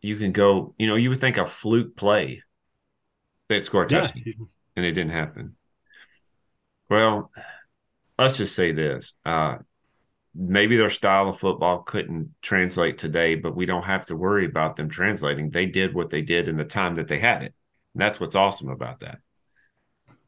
you 0.00 0.16
can 0.16 0.32
go, 0.32 0.74
you 0.78 0.86
know, 0.86 0.96
you 0.96 1.10
would 1.10 1.20
think 1.20 1.36
a 1.36 1.46
fluke 1.46 1.96
play 1.96 2.42
that 3.48 3.64
scored 3.64 3.92
yeah. 3.92 4.08
and 4.76 4.84
it 4.84 4.92
didn't 4.92 5.12
happen. 5.12 5.56
Well, 6.88 7.30
let's 8.18 8.38
just 8.38 8.54
say 8.54 8.72
this: 8.72 9.14
uh, 9.24 9.56
maybe 10.36 10.76
their 10.76 10.90
style 10.90 11.28
of 11.28 11.38
football 11.38 11.82
couldn't 11.82 12.34
translate 12.42 12.98
today, 12.98 13.34
but 13.34 13.56
we 13.56 13.66
don't 13.66 13.84
have 13.84 14.04
to 14.06 14.16
worry 14.16 14.46
about 14.46 14.76
them 14.76 14.88
translating. 14.88 15.50
They 15.50 15.66
did 15.66 15.94
what 15.94 16.10
they 16.10 16.22
did 16.22 16.48
in 16.48 16.56
the 16.56 16.64
time 16.64 16.96
that 16.96 17.08
they 17.08 17.18
had 17.18 17.42
it. 17.42 17.54
And 17.94 18.02
that's 18.02 18.20
what's 18.20 18.36
awesome 18.36 18.68
about 18.68 19.00
that. 19.00 19.18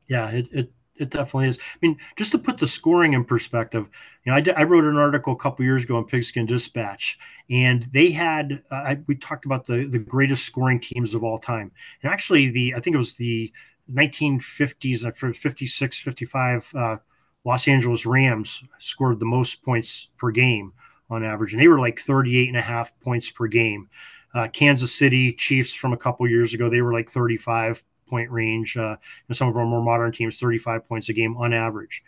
Yeah, 0.08 0.30
it, 0.30 0.48
it 0.52 0.72
it 1.00 1.10
definitely 1.10 1.48
is. 1.48 1.58
I 1.60 1.78
mean, 1.82 1.96
just 2.16 2.32
to 2.32 2.38
put 2.38 2.58
the 2.58 2.66
scoring 2.66 3.12
in 3.12 3.24
perspective, 3.24 3.88
you 4.24 4.32
know, 4.32 4.36
I, 4.36 4.40
did, 4.40 4.54
I 4.54 4.64
wrote 4.64 4.84
an 4.84 4.96
article 4.96 5.32
a 5.32 5.36
couple 5.36 5.64
years 5.64 5.84
ago 5.84 5.96
on 5.96 6.04
Pigskin 6.04 6.46
Dispatch, 6.46 7.18
and 7.50 7.84
they 7.84 8.10
had 8.10 8.62
uh, 8.70 8.74
I, 8.74 8.98
we 9.06 9.14
talked 9.16 9.44
about 9.44 9.66
the 9.66 9.84
the 9.86 9.98
greatest 9.98 10.44
scoring 10.44 10.80
teams 10.80 11.14
of 11.14 11.24
all 11.24 11.38
time, 11.38 11.70
and 12.02 12.12
actually 12.12 12.50
the 12.50 12.74
I 12.74 12.80
think 12.80 12.94
it 12.94 12.98
was 12.98 13.14
the 13.14 13.52
1950s 13.92 15.04
and 15.04 15.12
uh, 15.12 15.32
56, 15.32 15.98
55 15.98 16.74
uh, 16.74 16.96
Los 17.44 17.68
Angeles 17.68 18.04
Rams 18.04 18.62
scored 18.78 19.20
the 19.20 19.26
most 19.26 19.62
points 19.62 20.08
per 20.18 20.30
game 20.30 20.72
on 21.10 21.24
average, 21.24 21.54
and 21.54 21.62
they 21.62 21.68
were 21.68 21.78
like 21.78 21.98
38 21.98 22.48
and 22.48 22.56
a 22.56 22.62
half 22.62 22.98
points 23.00 23.30
per 23.30 23.46
game. 23.46 23.88
Uh, 24.34 24.46
Kansas 24.48 24.94
City 24.94 25.32
Chiefs 25.32 25.72
from 25.72 25.92
a 25.92 25.96
couple 25.96 26.28
years 26.28 26.52
ago, 26.52 26.68
they 26.68 26.82
were 26.82 26.92
like 26.92 27.08
35 27.08 27.82
point 28.08 28.30
range. 28.30 28.76
Uh, 28.76 28.96
some 29.32 29.48
of 29.48 29.56
our 29.56 29.66
more 29.66 29.82
modern 29.82 30.12
teams, 30.12 30.38
35 30.38 30.84
points 30.84 31.08
a 31.08 31.12
game 31.12 31.36
on 31.36 31.52
average. 31.52 32.02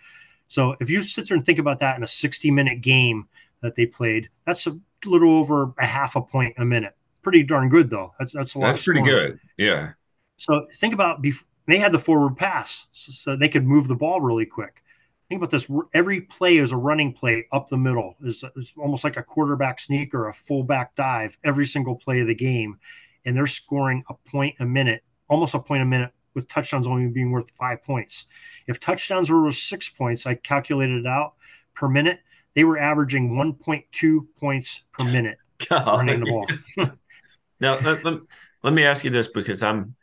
So 0.48 0.76
if 0.80 0.90
you 0.90 1.02
sit 1.02 1.28
there 1.28 1.36
and 1.36 1.46
think 1.46 1.58
about 1.58 1.78
that 1.80 1.96
in 1.96 2.02
a 2.02 2.08
60 2.08 2.50
minute 2.50 2.80
game 2.80 3.28
that 3.60 3.76
they 3.76 3.86
played, 3.86 4.28
that's 4.46 4.66
a 4.66 4.78
little 5.04 5.32
over 5.32 5.72
a 5.78 5.86
half 5.86 6.16
a 6.16 6.22
point 6.22 6.54
a 6.58 6.64
minute. 6.64 6.96
Pretty 7.22 7.42
darn 7.42 7.68
good 7.68 7.90
though. 7.90 8.14
That's 8.18 8.32
that's 8.32 8.54
a 8.54 8.58
lot. 8.58 8.72
That's 8.72 8.84
pretty 8.84 9.02
good. 9.02 9.38
Yeah. 9.56 9.92
So 10.38 10.66
think 10.76 10.94
about 10.94 11.20
before 11.20 11.46
they 11.66 11.78
had 11.78 11.92
the 11.92 11.98
forward 11.98 12.36
pass, 12.36 12.88
so, 12.92 13.12
so 13.12 13.36
they 13.36 13.48
could 13.48 13.66
move 13.66 13.86
the 13.86 13.94
ball 13.94 14.20
really 14.20 14.46
quick 14.46 14.82
think 15.30 15.38
about 15.38 15.50
this 15.50 15.70
every 15.94 16.22
play 16.22 16.56
is 16.56 16.72
a 16.72 16.76
running 16.76 17.12
play 17.12 17.46
up 17.52 17.68
the 17.68 17.78
middle 17.78 18.16
is, 18.20 18.44
almost 18.76 19.04
like 19.04 19.16
a 19.16 19.22
quarterback 19.22 19.80
sneak 19.80 20.12
or 20.12 20.28
a 20.28 20.32
fullback 20.32 20.94
dive 20.96 21.38
every 21.44 21.64
single 21.64 21.94
play 21.94 22.20
of 22.20 22.26
the 22.26 22.34
game 22.34 22.76
and 23.24 23.36
they're 23.36 23.46
scoring 23.46 24.02
a 24.08 24.14
point 24.28 24.54
a 24.58 24.66
minute 24.66 25.04
almost 25.30 25.54
a 25.54 25.58
point 25.58 25.82
a 25.82 25.86
minute 25.86 26.12
with 26.34 26.46
touchdowns 26.48 26.86
only 26.86 27.06
being 27.08 27.30
worth 27.30 27.50
five 27.50 27.82
points 27.82 28.26
if 28.66 28.78
touchdowns 28.78 29.30
were 29.30 29.42
worth 29.42 29.54
six 29.54 29.88
points 29.88 30.26
i 30.26 30.34
calculated 30.34 31.00
it 31.00 31.06
out 31.06 31.34
per 31.74 31.88
minute 31.88 32.20
they 32.54 32.64
were 32.64 32.78
averaging 32.78 33.30
1.2 33.30 34.26
points 34.38 34.84
per 34.92 35.04
minute 35.04 35.38
God. 35.68 35.86
running 35.86 36.20
the 36.20 36.26
ball 36.26 36.46
now 37.60 37.78
let, 37.80 38.04
let, 38.04 38.20
let 38.62 38.74
me 38.74 38.84
ask 38.84 39.04
you 39.04 39.10
this 39.10 39.28
because 39.28 39.62
i'm 39.62 39.94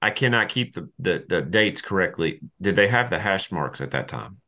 i 0.00 0.10
cannot 0.10 0.48
keep 0.48 0.74
the, 0.74 0.88
the 0.98 1.24
the 1.28 1.42
dates 1.42 1.80
correctly 1.80 2.40
did 2.60 2.74
they 2.74 2.88
have 2.88 3.08
the 3.08 3.18
hash 3.20 3.52
marks 3.52 3.80
at 3.80 3.92
that 3.92 4.08
time 4.08 4.38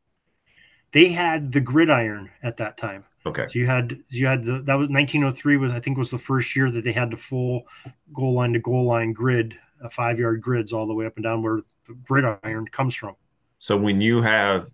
they 0.95 1.09
had 1.09 1.51
the 1.51 1.59
gridiron 1.59 2.29
at 2.41 2.55
that 2.55 2.77
time. 2.77 3.03
Okay. 3.25 3.47
So 3.47 3.59
you 3.59 3.65
had 3.65 3.99
you 4.07 4.27
had 4.27 4.45
the 4.45 4.61
that 4.61 4.75
was 4.75 4.87
1903 4.87 5.57
was 5.57 5.73
I 5.73 5.81
think 5.81 5.97
was 5.97 6.09
the 6.09 6.17
first 6.17 6.55
year 6.55 6.71
that 6.71 6.85
they 6.85 6.93
had 6.93 7.11
the 7.11 7.17
full 7.17 7.67
goal 8.13 8.35
line 8.35 8.53
to 8.53 8.59
goal 8.59 8.85
line 8.85 9.11
grid, 9.11 9.57
five 9.89 10.19
yard 10.19 10.41
grids 10.41 10.73
all 10.73 10.87
the 10.87 10.93
way 10.93 11.05
up 11.05 11.15
and 11.17 11.23
down 11.23 11.43
where 11.43 11.61
the 11.87 11.93
gridiron 11.93 12.67
comes 12.67 12.95
from. 12.95 13.15
So 13.57 13.77
when 13.77 14.01
you 14.01 14.21
have 14.21 14.67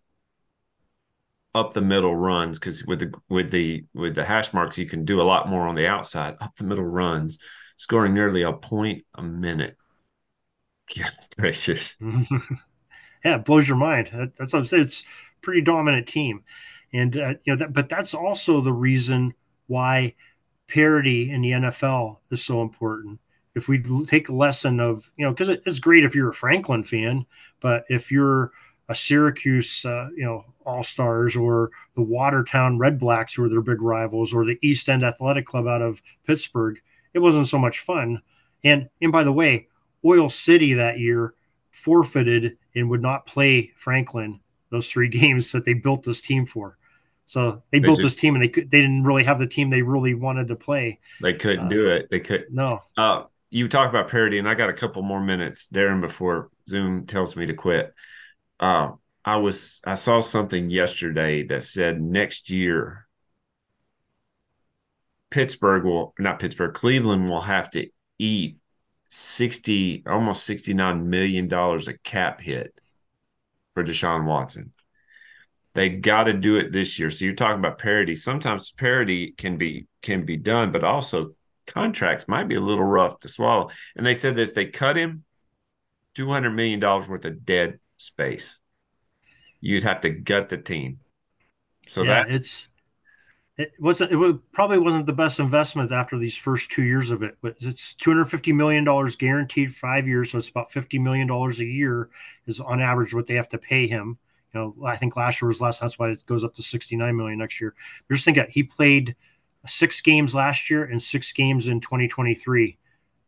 up 1.53 1.73
the 1.73 1.81
middle 1.81 2.15
runs 2.15 2.59
because 2.59 2.85
with 2.85 2.99
the 2.99 3.13
with 3.29 3.51
the 3.51 3.85
with 3.93 4.15
the 4.15 4.23
hash 4.23 4.53
marks 4.53 4.77
you 4.77 4.85
can 4.85 5.03
do 5.03 5.21
a 5.21 5.23
lot 5.23 5.49
more 5.49 5.67
on 5.67 5.75
the 5.75 5.87
outside. 5.87 6.35
Up 6.39 6.55
the 6.55 6.63
middle 6.63 6.85
runs 6.85 7.39
scoring 7.77 8.13
nearly 8.13 8.43
a 8.43 8.53
point 8.53 9.05
a 9.15 9.23
minute. 9.23 9.77
Yeah 10.95 11.09
gracious. 11.37 11.97
Yeah 13.23 13.35
it 13.35 13.45
blows 13.45 13.67
your 13.67 13.77
mind. 13.77 14.09
That's 14.35 14.51
what 14.51 14.59
i'm 14.59 14.65
saying. 14.65 14.83
It's 14.83 15.03
pretty 15.43 15.61
dominant 15.61 16.07
team. 16.07 16.43
And 16.91 17.15
uh, 17.15 17.33
you 17.45 17.53
know 17.53 17.55
that 17.57 17.73
but 17.73 17.89
that's 17.89 18.13
also 18.13 18.61
the 18.61 18.73
reason 18.73 19.33
why 19.67 20.15
parity 20.67 21.31
in 21.31 21.41
the 21.41 21.51
nfl 21.51 22.17
is 22.31 22.43
so 22.43 22.61
important 22.61 23.19
if 23.55 23.67
we 23.67 23.81
take 24.05 24.29
a 24.29 24.33
lesson 24.33 24.79
of 24.79 25.11
you 25.17 25.25
know 25.25 25.31
because 25.31 25.49
it's 25.49 25.79
great 25.79 26.03
if 26.03 26.15
you're 26.15 26.29
a 26.29 26.33
franklin 26.33 26.83
fan 26.83 27.25
but 27.59 27.83
if 27.89 28.11
you're 28.11 28.51
a 28.91 28.95
Syracuse, 28.95 29.85
uh, 29.85 30.09
you 30.15 30.25
know, 30.25 30.43
All 30.65 30.83
Stars 30.83 31.37
or 31.37 31.71
the 31.95 32.01
Watertown 32.01 32.77
Red 32.77 32.99
Blacks, 32.99 33.33
who 33.33 33.45
are 33.45 33.49
their 33.49 33.61
big 33.61 33.81
rivals, 33.81 34.33
or 34.33 34.43
the 34.43 34.59
East 34.61 34.89
End 34.89 35.01
Athletic 35.01 35.45
Club 35.45 35.65
out 35.65 35.81
of 35.81 36.01
Pittsburgh. 36.27 36.79
It 37.13 37.19
wasn't 37.19 37.47
so 37.47 37.57
much 37.57 37.79
fun. 37.79 38.21
And 38.65 38.89
and 39.01 39.11
by 39.11 39.23
the 39.23 39.31
way, 39.31 39.69
Oil 40.05 40.29
City 40.29 40.73
that 40.73 40.99
year 40.99 41.35
forfeited 41.71 42.57
and 42.75 42.89
would 42.89 43.01
not 43.01 43.25
play 43.25 43.71
Franklin 43.77 44.41
those 44.71 44.91
three 44.91 45.07
games 45.21 45.53
that 45.53 45.65
they 45.65 45.73
built 45.73 46.03
this 46.03 46.21
team 46.21 46.45
for. 46.45 46.77
So 47.25 47.63
they, 47.71 47.79
they 47.79 47.87
built 47.87 48.01
just, 48.01 48.17
this 48.17 48.21
team 48.21 48.35
and 48.35 48.43
they 48.43 48.49
could, 48.49 48.69
they 48.69 48.81
didn't 48.81 49.05
really 49.05 49.23
have 49.23 49.39
the 49.39 49.47
team 49.47 49.69
they 49.69 49.81
really 49.81 50.15
wanted 50.15 50.49
to 50.49 50.55
play. 50.57 50.99
They 51.21 51.33
couldn't 51.33 51.67
uh, 51.67 51.69
do 51.69 51.87
it. 51.87 52.09
They 52.11 52.19
could 52.19 52.47
no. 52.51 52.81
Uh, 52.97 53.23
you 53.51 53.67
talk 53.67 53.89
about 53.89 54.09
parity, 54.09 54.39
and 54.39 54.49
I 54.49 54.55
got 54.55 54.69
a 54.69 54.73
couple 54.73 55.03
more 55.03 55.21
minutes, 55.21 55.67
Darin, 55.67 56.01
before 56.01 56.49
Zoom 56.67 57.05
tells 57.05 57.35
me 57.35 57.45
to 57.45 57.53
quit. 57.53 57.93
Uh, 58.59 58.91
I 59.23 59.37
was 59.37 59.81
I 59.85 59.93
saw 59.95 60.21
something 60.21 60.69
yesterday 60.69 61.43
that 61.43 61.63
said 61.63 62.01
next 62.01 62.49
year 62.49 63.07
Pittsburgh 65.29 65.83
will 65.85 66.13
not 66.19 66.39
Pittsburgh, 66.39 66.73
Cleveland 66.73 67.29
will 67.29 67.41
have 67.41 67.69
to 67.71 67.87
eat 68.19 68.57
60 69.09 70.03
almost 70.07 70.45
69 70.45 71.09
million 71.09 71.47
dollars 71.47 71.87
a 71.87 71.97
cap 71.99 72.41
hit 72.41 72.79
for 73.73 73.83
Deshaun 73.83 74.25
Watson. 74.25 74.73
They 75.73 75.89
got 75.89 76.25
to 76.25 76.33
do 76.33 76.57
it 76.57 76.71
this 76.73 76.99
year. 76.99 77.09
So 77.09 77.23
you're 77.25 77.33
talking 77.33 77.59
about 77.59 77.79
parity. 77.79 78.13
Sometimes 78.13 78.71
parity 78.71 79.33
can 79.37 79.57
be 79.57 79.87
can 80.01 80.25
be 80.25 80.37
done, 80.37 80.71
but 80.71 80.83
also 80.83 81.33
contracts 81.67 82.27
might 82.27 82.47
be 82.47 82.55
a 82.55 82.61
little 82.61 82.83
rough 82.83 83.19
to 83.19 83.29
swallow. 83.29 83.69
And 83.95 84.05
they 84.05 84.13
said 84.13 84.35
that 84.35 84.43
if 84.43 84.53
they 84.53 84.65
cut 84.65 84.97
him, 84.97 85.23
200 86.15 86.51
million 86.51 86.79
dollars 86.79 87.07
worth 87.07 87.25
of 87.25 87.45
dead 87.45 87.79
space. 87.97 88.59
You'd 89.59 89.83
have 89.83 90.01
to 90.01 90.09
gut 90.09 90.49
the 90.49 90.57
team. 90.57 90.99
So 91.87 92.03
yeah, 92.03 92.23
that 92.23 92.31
it's 92.31 92.69
it 93.57 93.73
wasn't 93.79 94.11
it 94.11 94.15
was, 94.15 94.35
probably 94.51 94.79
wasn't 94.79 95.05
the 95.05 95.13
best 95.13 95.39
investment 95.39 95.91
after 95.91 96.17
these 96.17 96.35
first 96.37 96.71
two 96.71 96.83
years 96.83 97.11
of 97.11 97.21
it. 97.21 97.37
But 97.41 97.57
it's 97.59 97.93
two 97.93 98.09
hundred 98.09 98.25
fifty 98.25 98.53
million 98.53 98.83
dollars 98.83 99.15
guaranteed 99.15 99.73
five 99.73 100.07
years, 100.07 100.31
so 100.31 100.37
it's 100.37 100.49
about 100.49 100.71
fifty 100.71 100.97
million 100.99 101.27
dollars 101.27 101.59
a 101.59 101.65
year 101.65 102.09
is 102.47 102.59
on 102.59 102.81
average 102.81 103.13
what 103.13 103.27
they 103.27 103.35
have 103.35 103.49
to 103.49 103.57
pay 103.57 103.87
him. 103.87 104.17
You 104.53 104.59
know, 104.59 104.85
I 104.85 104.97
think 104.97 105.15
last 105.15 105.41
year 105.41 105.47
was 105.47 105.61
less. 105.61 105.79
That's 105.79 105.99
why 105.99 106.09
it 106.09 106.25
goes 106.25 106.43
up 106.43 106.55
to 106.55 106.61
sixty 106.61 106.95
nine 106.95 107.15
million 107.15 107.39
next 107.39 107.61
year. 107.61 107.75
But 108.07 108.15
just 108.15 108.25
think, 108.25 108.37
he 108.49 108.63
played 108.63 109.15
six 109.67 110.01
games 110.01 110.33
last 110.33 110.69
year 110.69 110.83
and 110.83 111.01
six 111.01 111.31
games 111.33 111.67
in 111.67 111.81
twenty 111.81 112.07
twenty 112.07 112.35
three 112.35 112.77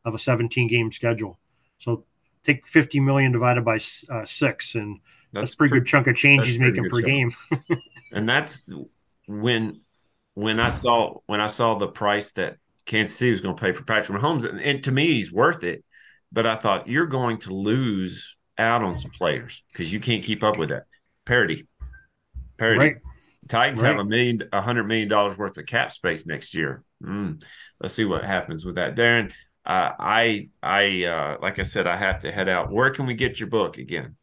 of 0.05 0.13
a 0.13 0.19
seventeen 0.19 0.67
game 0.67 0.91
schedule. 0.91 1.39
So 1.77 2.05
take 2.43 2.67
50 2.67 2.99
million 2.99 3.31
divided 3.31 3.65
by 3.65 3.77
uh, 4.09 4.25
six 4.25 4.75
and 4.75 4.99
that's, 5.31 5.45
that's 5.45 5.53
a 5.53 5.57
pretty, 5.57 5.69
pretty 5.69 5.81
good 5.81 5.87
chunk 5.87 6.07
of 6.07 6.15
change 6.15 6.45
he's 6.45 6.59
making 6.59 6.83
per 6.89 7.01
chunk. 7.01 7.05
game 7.05 7.31
and 8.11 8.27
that's 8.27 8.65
when 9.27 9.79
when 10.35 10.59
i 10.59 10.69
saw 10.69 11.17
when 11.25 11.41
i 11.41 11.47
saw 11.47 11.77
the 11.77 11.87
price 11.87 12.31
that 12.33 12.57
kansas 12.85 13.15
city 13.15 13.31
was 13.31 13.41
going 13.41 13.55
to 13.55 13.61
pay 13.61 13.71
for 13.71 13.83
patrick 13.83 14.19
mahomes 14.19 14.47
and, 14.47 14.59
and 14.61 14.83
to 14.83 14.91
me 14.91 15.13
he's 15.13 15.31
worth 15.31 15.63
it 15.63 15.83
but 16.31 16.45
i 16.45 16.55
thought 16.55 16.87
you're 16.87 17.07
going 17.07 17.37
to 17.37 17.53
lose 17.53 18.35
out 18.57 18.83
on 18.83 18.93
some 18.93 19.11
players 19.11 19.63
because 19.71 19.91
you 19.91 19.99
can't 19.99 20.23
keep 20.23 20.43
up 20.43 20.57
with 20.57 20.69
that 20.69 20.85
parity 21.25 21.65
parity 22.57 22.79
right. 22.79 22.95
Titans 23.47 23.81
right. 23.81 23.89
have 23.89 23.99
a 23.99 24.05
million, 24.05 24.41
a 24.51 24.61
hundred 24.61 24.85
million 24.85 25.07
dollars 25.07 25.37
worth 25.37 25.57
of 25.57 25.65
cap 25.65 25.91
space 25.91 26.25
next 26.25 26.55
year. 26.55 26.83
Mm. 27.03 27.43
Let's 27.79 27.93
see 27.93 28.05
what 28.05 28.23
happens 28.23 28.65
with 28.65 28.75
that, 28.75 28.95
Darin 28.95 29.31
uh, 29.65 29.91
I 29.97 30.49
I 30.61 31.05
uh, 31.05 31.37
like 31.41 31.59
I 31.59 31.63
said, 31.63 31.87
I 31.87 31.97
have 31.97 32.19
to 32.19 32.31
head 32.31 32.49
out. 32.49 32.71
Where 32.71 32.89
can 32.89 33.05
we 33.05 33.13
get 33.13 33.39
your 33.39 33.49
book 33.49 33.77
again? 33.77 34.15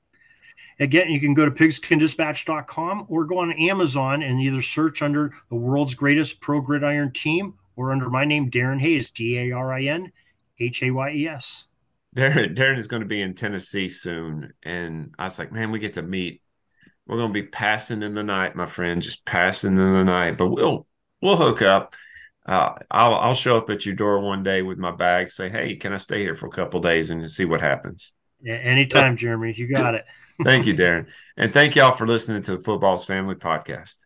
Again, 0.78 1.10
you 1.10 1.20
can 1.20 1.34
go 1.34 1.44
to 1.44 1.50
pigskindispatch.com 1.50 3.06
or 3.08 3.24
go 3.24 3.38
on 3.38 3.52
Amazon 3.52 4.22
and 4.22 4.40
either 4.40 4.62
search 4.62 5.02
under 5.02 5.32
the 5.50 5.56
world's 5.56 5.94
greatest 5.94 6.40
pro 6.40 6.60
gridiron 6.60 7.12
team 7.12 7.54
or 7.76 7.92
under 7.92 8.08
my 8.08 8.24
name, 8.24 8.48
Darin 8.48 8.78
Hayes, 8.78 9.10
D 9.10 9.38
A 9.38 9.52
R 9.52 9.72
I 9.72 9.82
N 9.82 10.12
H 10.58 10.82
A 10.82 10.90
Y 10.90 11.10
E 11.12 11.28
S. 11.28 11.66
Darin, 12.14 12.54
Darin 12.54 12.78
is 12.78 12.88
going 12.88 13.02
to 13.02 13.08
be 13.08 13.22
in 13.22 13.34
Tennessee 13.34 13.88
soon. 13.88 14.52
And 14.62 15.14
I 15.18 15.24
was 15.24 15.38
like, 15.38 15.52
man, 15.52 15.70
we 15.70 15.78
get 15.78 15.94
to 15.94 16.02
meet. 16.02 16.42
We're 17.10 17.18
going 17.18 17.34
to 17.34 17.42
be 17.42 17.46
passing 17.46 18.02
in 18.02 18.14
the 18.14 18.22
night, 18.22 18.54
my 18.54 18.66
friend, 18.66 19.02
just 19.02 19.24
passing 19.24 19.72
in 19.72 19.92
the 19.92 20.04
night. 20.04 20.38
But 20.38 20.48
we'll 20.48 20.86
we'll 21.20 21.36
hook 21.36 21.60
up 21.60 21.94
uh, 22.46 22.74
I'll 22.90 23.14
I'll 23.14 23.34
show 23.34 23.56
up 23.56 23.70
at 23.70 23.84
your 23.84 23.94
door 23.94 24.18
one 24.20 24.42
day 24.42 24.62
with 24.62 24.78
my 24.78 24.90
bag, 24.90 25.30
say, 25.30 25.48
"Hey, 25.48 25.76
can 25.76 25.92
I 25.92 25.98
stay 25.98 26.20
here 26.20 26.34
for 26.34 26.46
a 26.46 26.50
couple 26.50 26.80
days 26.80 27.10
and 27.10 27.30
see 27.30 27.44
what 27.44 27.60
happens?" 27.60 28.12
Yeah, 28.42 28.54
anytime, 28.54 29.16
Jeremy. 29.16 29.54
You 29.56 29.68
got 29.68 29.94
it. 29.94 30.04
thank 30.42 30.66
you, 30.66 30.72
Darin, 30.72 31.06
and 31.36 31.52
thank 31.52 31.76
y'all 31.76 31.94
for 31.94 32.06
listening 32.06 32.42
to 32.42 32.56
the 32.56 32.62
Football's 32.62 33.04
Family 33.04 33.34
Podcast. 33.34 33.98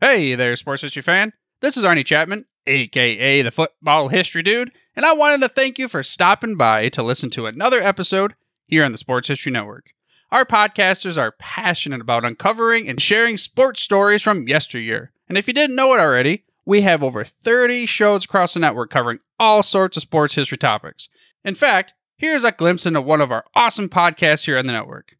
Hey 0.00 0.34
there, 0.34 0.54
sports 0.56 0.82
history 0.82 1.02
fan. 1.02 1.32
This 1.60 1.76
is 1.76 1.84
Arnie 1.84 2.04
Chapman, 2.04 2.44
aka 2.66 3.42
the 3.42 3.50
Football 3.50 4.08
History 4.08 4.42
Dude, 4.42 4.70
and 4.94 5.06
I 5.06 5.14
wanted 5.14 5.40
to 5.42 5.48
thank 5.48 5.78
you 5.78 5.88
for 5.88 6.02
stopping 6.02 6.56
by 6.56 6.90
to 6.90 7.02
listen 7.02 7.30
to 7.30 7.46
another 7.46 7.80
episode 7.80 8.34
here 8.66 8.84
on 8.84 8.92
the 8.92 8.98
Sports 8.98 9.28
History 9.28 9.50
Network. 9.50 9.94
Our 10.32 10.44
podcasters 10.44 11.16
are 11.16 11.32
passionate 11.32 12.00
about 12.00 12.24
uncovering 12.24 12.88
and 12.88 13.00
sharing 13.00 13.36
sports 13.36 13.82
stories 13.82 14.22
from 14.22 14.48
yesteryear. 14.48 15.12
And 15.28 15.38
if 15.38 15.46
you 15.46 15.54
didn't 15.54 15.76
know 15.76 15.94
it 15.94 16.00
already, 16.00 16.44
we 16.64 16.80
have 16.80 17.02
over 17.02 17.24
30 17.24 17.86
shows 17.86 18.24
across 18.24 18.54
the 18.54 18.60
network 18.60 18.90
covering 18.90 19.20
all 19.38 19.62
sorts 19.62 19.96
of 19.96 20.02
sports 20.02 20.34
history 20.34 20.58
topics. 20.58 21.08
In 21.44 21.54
fact, 21.54 21.94
here's 22.16 22.44
a 22.44 22.52
glimpse 22.52 22.86
into 22.86 23.00
one 23.00 23.20
of 23.20 23.30
our 23.30 23.44
awesome 23.54 23.88
podcasts 23.88 24.46
here 24.46 24.58
on 24.58 24.66
the 24.66 24.72
network. 24.72 25.16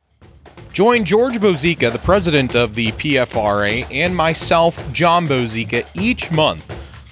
Join 0.73 1.05
George 1.05 1.35
Bozeka, 1.35 1.93
the 1.93 1.99
president 1.99 2.57
of 2.57 2.75
the 2.75 2.91
PFRA, 2.93 3.87
and 3.93 4.17
myself, 4.17 4.93
John 4.93 5.29
Bozeka, 5.29 5.87
each 5.95 6.33
month 6.33 6.84